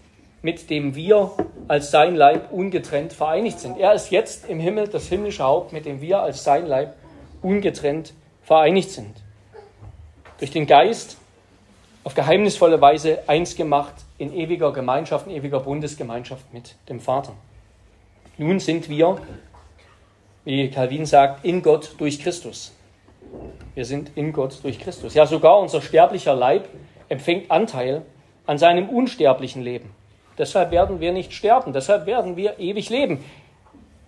[0.43, 1.33] mit dem wir
[1.67, 3.79] als sein Leib ungetrennt vereinigt sind.
[3.79, 6.95] Er ist jetzt im Himmel das himmlische Haupt, mit dem wir als sein Leib
[7.43, 8.13] ungetrennt
[8.43, 9.17] vereinigt sind.
[10.39, 11.17] Durch den Geist
[12.05, 17.35] auf geheimnisvolle Weise eins gemacht in ewiger Gemeinschaft, in ewiger Bundesgemeinschaft mit dem Vater.
[18.39, 19.19] Nun sind wir,
[20.45, 22.73] wie Calvin sagt, in Gott durch Christus.
[23.75, 25.15] Wir sind in Gott durch Christus.
[25.15, 26.69] Ja, sogar unser sterblicher Leib
[27.09, 28.03] empfängt Anteil
[28.47, 29.91] an seinem unsterblichen Leben.
[30.39, 33.25] Deshalb werden wir nicht sterben, deshalb werden wir ewig leben.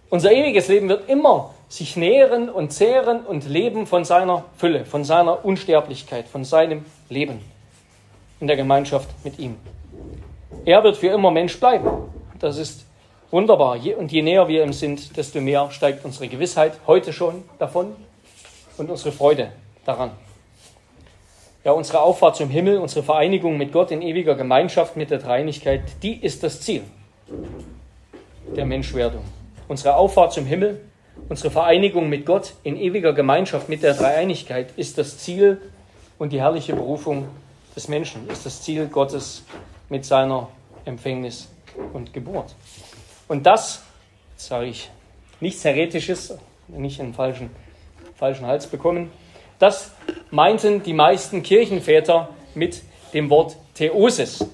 [0.08, 5.04] Unser ewiges Leben wird immer sich nähren und zehren und leben von seiner Fülle, von
[5.04, 7.40] seiner Unsterblichkeit, von seinem Leben
[8.40, 9.56] in der Gemeinschaft mit ihm.
[10.64, 11.88] Er wird für immer Mensch bleiben.
[12.40, 12.84] Das ist
[13.30, 13.78] wunderbar.
[13.98, 17.94] Und je näher wir ihm sind, desto mehr steigt unsere Gewissheit heute schon davon
[18.76, 19.52] und unsere Freude
[19.84, 20.10] daran.
[21.62, 25.82] Ja, unsere Auffahrt zum Himmel, unsere Vereinigung mit Gott in ewiger Gemeinschaft mit der Dreinigkeit,
[26.02, 26.82] die ist das Ziel
[28.56, 29.24] der Menschwerdung.
[29.68, 30.80] Unsere Auffahrt zum Himmel,
[31.28, 35.60] unsere Vereinigung mit Gott in ewiger Gemeinschaft mit der Dreieinigkeit ist das Ziel
[36.18, 37.28] und die herrliche Berufung
[37.76, 39.44] des Menschen, ist das Ziel Gottes
[39.90, 40.48] mit seiner
[40.86, 41.50] Empfängnis
[41.92, 42.54] und Geburt.
[43.28, 43.82] Und das,
[44.36, 44.90] sage ich,
[45.40, 46.38] nichts Heretisches,
[46.68, 47.50] nicht einen falschen,
[48.16, 49.10] falschen Hals bekommen,
[49.60, 49.92] das
[50.30, 52.82] meinten die meisten Kirchenväter mit
[53.12, 54.44] dem Wort Theosis.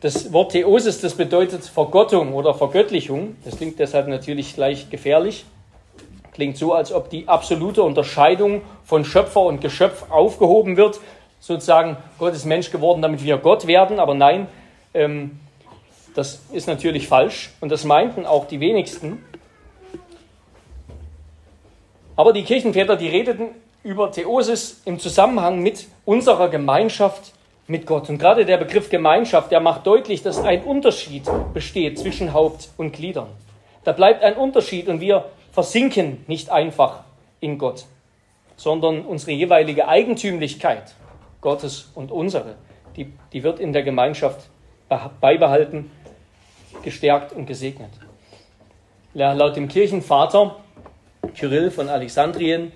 [0.00, 3.36] Das Wort Theosis, das bedeutet Vergottung oder Vergöttlichung.
[3.44, 5.44] Das klingt deshalb natürlich gleich gefährlich.
[6.32, 10.98] Klingt so, als ob die absolute Unterscheidung von Schöpfer und Geschöpf aufgehoben wird.
[11.40, 13.98] Sozusagen, Gott ist Mensch geworden, damit wir Gott werden.
[13.98, 14.46] Aber nein,
[14.94, 15.40] ähm,
[16.14, 17.50] das ist natürlich falsch.
[17.60, 19.22] Und das meinten auch die wenigsten.
[22.16, 23.48] Aber die Kirchenväter, die redeten
[23.82, 27.32] über Theosis im Zusammenhang mit unserer Gemeinschaft
[27.66, 28.08] mit Gott.
[28.08, 32.92] Und gerade der Begriff Gemeinschaft, der macht deutlich, dass ein Unterschied besteht zwischen Haupt und
[32.92, 33.28] Gliedern.
[33.84, 37.04] Da bleibt ein Unterschied und wir versinken nicht einfach
[37.40, 37.84] in Gott,
[38.56, 40.94] sondern unsere jeweilige Eigentümlichkeit
[41.40, 42.56] Gottes und unsere,
[42.96, 44.48] die, die wird in der Gemeinschaft
[45.20, 45.90] beibehalten,
[46.82, 47.90] gestärkt und gesegnet.
[49.14, 50.56] Laut dem Kirchenvater
[51.34, 52.72] Kyrill von Alexandrien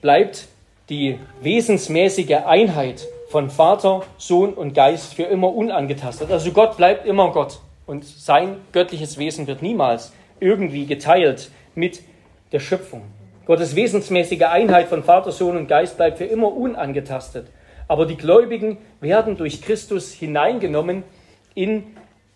[0.00, 0.48] bleibt
[0.88, 6.30] die wesensmäßige Einheit von Vater, Sohn und Geist für immer unangetastet.
[6.30, 12.02] Also Gott bleibt immer Gott und sein göttliches Wesen wird niemals irgendwie geteilt mit
[12.52, 13.02] der Schöpfung.
[13.44, 17.48] Gottes wesensmäßige Einheit von Vater, Sohn und Geist bleibt für immer unangetastet.
[17.86, 21.02] Aber die Gläubigen werden durch Christus hineingenommen
[21.54, 21.84] in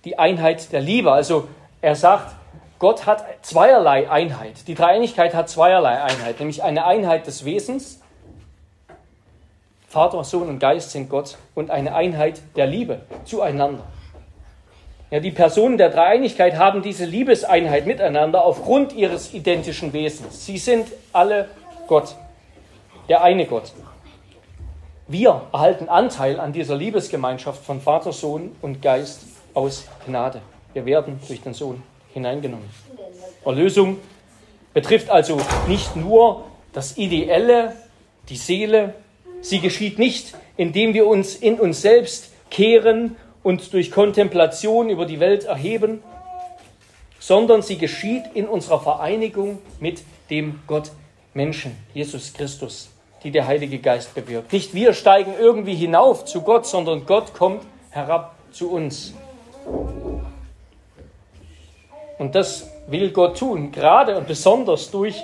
[0.04, 1.12] die Einheit der Liebe.
[1.12, 1.48] Also
[1.82, 2.34] er sagt,
[2.82, 4.66] Gott hat zweierlei Einheit.
[4.66, 8.00] Die Dreieinigkeit hat zweierlei Einheit, nämlich eine Einheit des Wesens.
[9.86, 13.84] Vater, Sohn und Geist sind Gott und eine Einheit der Liebe zueinander.
[15.12, 20.44] Ja, die Personen der Dreieinigkeit haben diese Liebeseinheit miteinander aufgrund ihres identischen Wesens.
[20.44, 21.50] Sie sind alle
[21.86, 22.16] Gott,
[23.08, 23.72] der eine Gott.
[25.06, 29.20] Wir erhalten Anteil an dieser Liebesgemeinschaft von Vater, Sohn und Geist
[29.54, 30.42] aus Gnade.
[30.72, 31.80] Wir werden durch den Sohn
[32.12, 32.68] hineingenommen.
[33.44, 33.98] Erlösung
[34.74, 37.74] betrifft also nicht nur das Ideelle,
[38.28, 38.94] die Seele.
[39.40, 45.20] Sie geschieht nicht, indem wir uns in uns selbst kehren und durch Kontemplation über die
[45.20, 46.02] Welt erheben,
[47.18, 50.92] sondern sie geschieht in unserer Vereinigung mit dem Gott
[51.34, 52.90] Menschen, Jesus Christus,
[53.24, 54.52] die der Heilige Geist bewirkt.
[54.52, 59.14] Nicht wir steigen irgendwie hinauf zu Gott, sondern Gott kommt herab zu uns.
[62.18, 65.22] Und das will Gott tun, gerade und besonders durch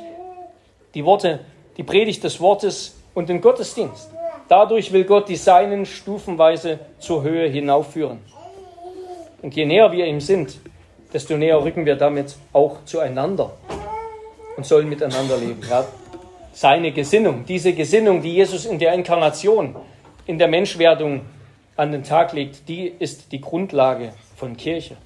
[0.94, 1.40] die Worte,
[1.76, 4.10] die Predigt des Wortes und den Gottesdienst.
[4.48, 8.18] Dadurch will Gott die Seinen stufenweise zur Höhe hinaufführen.
[9.42, 10.58] Und je näher wir ihm sind,
[11.12, 13.52] desto näher rücken wir damit auch zueinander
[14.56, 15.60] und sollen miteinander leben.
[15.68, 15.84] Ja,
[16.52, 19.76] seine Gesinnung, diese Gesinnung, die Jesus in der Inkarnation,
[20.26, 21.20] in der Menschwerdung
[21.76, 24.96] an den Tag legt, die ist die Grundlage von Kirche.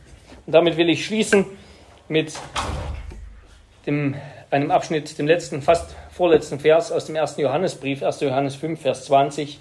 [0.46, 1.44] Und damit will ich schließen
[2.12, 2.34] mit
[3.86, 4.14] dem,
[4.50, 8.20] einem Abschnitt, dem letzten, fast vorletzten Vers aus dem ersten Johannesbrief, 1.
[8.20, 9.60] Johannes 5, Vers 20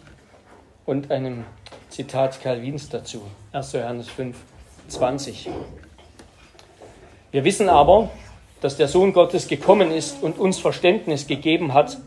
[0.86, 1.46] und einem
[1.90, 3.22] Zitat Calvins dazu,
[3.54, 3.72] 1.
[3.72, 4.36] Johannes 5,
[4.90, 5.50] 20.
[7.32, 8.12] Wir wissen aber,
[8.60, 12.00] dass der Sohn Gottes gekommen ist und uns Verständnis gegeben hat,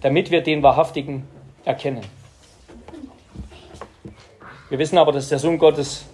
[0.00, 1.28] damit wir den Wahrhaftigen
[1.66, 2.04] erkennen.
[4.70, 6.06] Wir wissen aber, dass der Sohn Gottes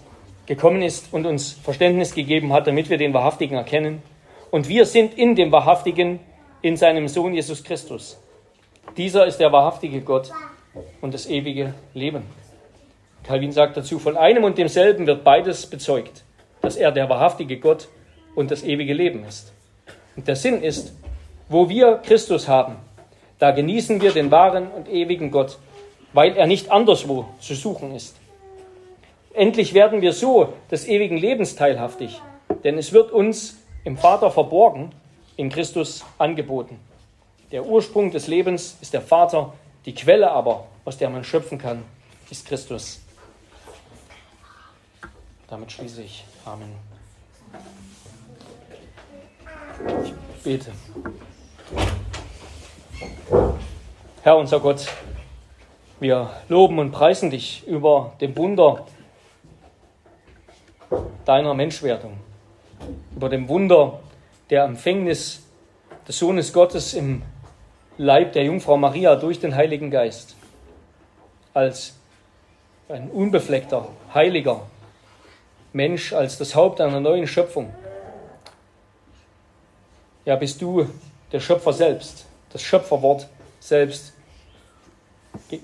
[0.45, 4.01] gekommen ist und uns Verständnis gegeben hat, damit wir den Wahrhaftigen erkennen.
[4.51, 6.19] Und wir sind in dem Wahrhaftigen,
[6.61, 8.19] in seinem Sohn Jesus Christus.
[8.97, 10.31] Dieser ist der wahrhaftige Gott
[11.01, 12.23] und das ewige Leben.
[13.23, 16.23] Calvin sagt dazu, von einem und demselben wird beides bezeugt,
[16.61, 17.87] dass er der wahrhaftige Gott
[18.35, 19.53] und das ewige Leben ist.
[20.15, 20.93] Und der Sinn ist,
[21.49, 22.75] wo wir Christus haben,
[23.39, 25.57] da genießen wir den wahren und ewigen Gott,
[26.13, 28.15] weil er nicht anderswo zu suchen ist.
[29.33, 32.21] Endlich werden wir so des ewigen Lebens teilhaftig,
[32.63, 34.91] denn es wird uns im Vater verborgen,
[35.37, 36.79] in Christus angeboten.
[37.51, 39.53] Der Ursprung des Lebens ist der Vater,
[39.85, 41.83] die Quelle aber, aus der man schöpfen kann,
[42.29, 43.01] ist Christus.
[45.47, 46.23] Damit schließe ich.
[46.45, 46.75] Amen.
[50.03, 50.13] Ich
[50.43, 50.71] bete.
[54.21, 54.87] Herr unser Gott,
[55.99, 58.85] wir loben und preisen dich über dem Wunder
[61.25, 62.17] deiner Menschwerdung,
[63.15, 63.99] über dem Wunder
[64.49, 65.43] der Empfängnis
[66.07, 67.23] des Sohnes Gottes im
[67.97, 70.35] Leib der Jungfrau Maria durch den Heiligen Geist,
[71.53, 71.95] als
[72.89, 74.61] ein unbefleckter, heiliger
[75.71, 77.73] Mensch, als das Haupt einer neuen Schöpfung.
[80.25, 80.87] Ja, bist du
[81.31, 83.27] der Schöpfer selbst, das Schöpferwort
[83.59, 84.13] selbst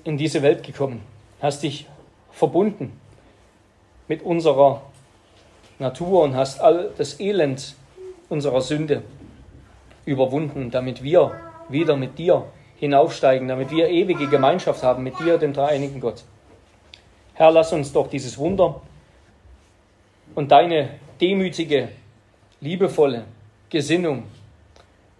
[0.03, 1.03] in diese Welt gekommen,
[1.41, 1.87] hast dich
[2.31, 2.99] verbunden
[4.07, 4.81] mit unserer
[5.79, 7.75] Natur und hast all das Elend
[8.27, 9.01] unserer Sünde
[10.05, 11.31] überwunden, damit wir
[11.69, 12.45] wieder mit dir
[12.77, 16.23] hinaufsteigen, damit wir ewige Gemeinschaft haben mit dir, dem dreieinigen Gott.
[17.33, 18.81] Herr, lass uns doch dieses Wunder
[20.35, 20.89] und deine
[21.21, 21.89] demütige,
[22.61, 23.25] liebevolle
[23.69, 24.23] Gesinnung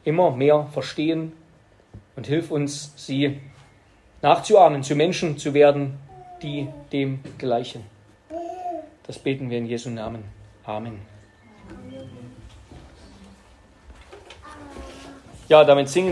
[0.04, 1.34] immer mehr verstehen
[2.16, 3.40] und hilf uns, sie
[4.22, 6.00] nachzuahmen, zu Menschen zu werden,
[6.42, 7.86] die dem gleichen.
[9.08, 10.39] Das beten wir in Jesu Namen.
[10.70, 11.00] Amen.
[15.48, 16.08] Ja, damit singen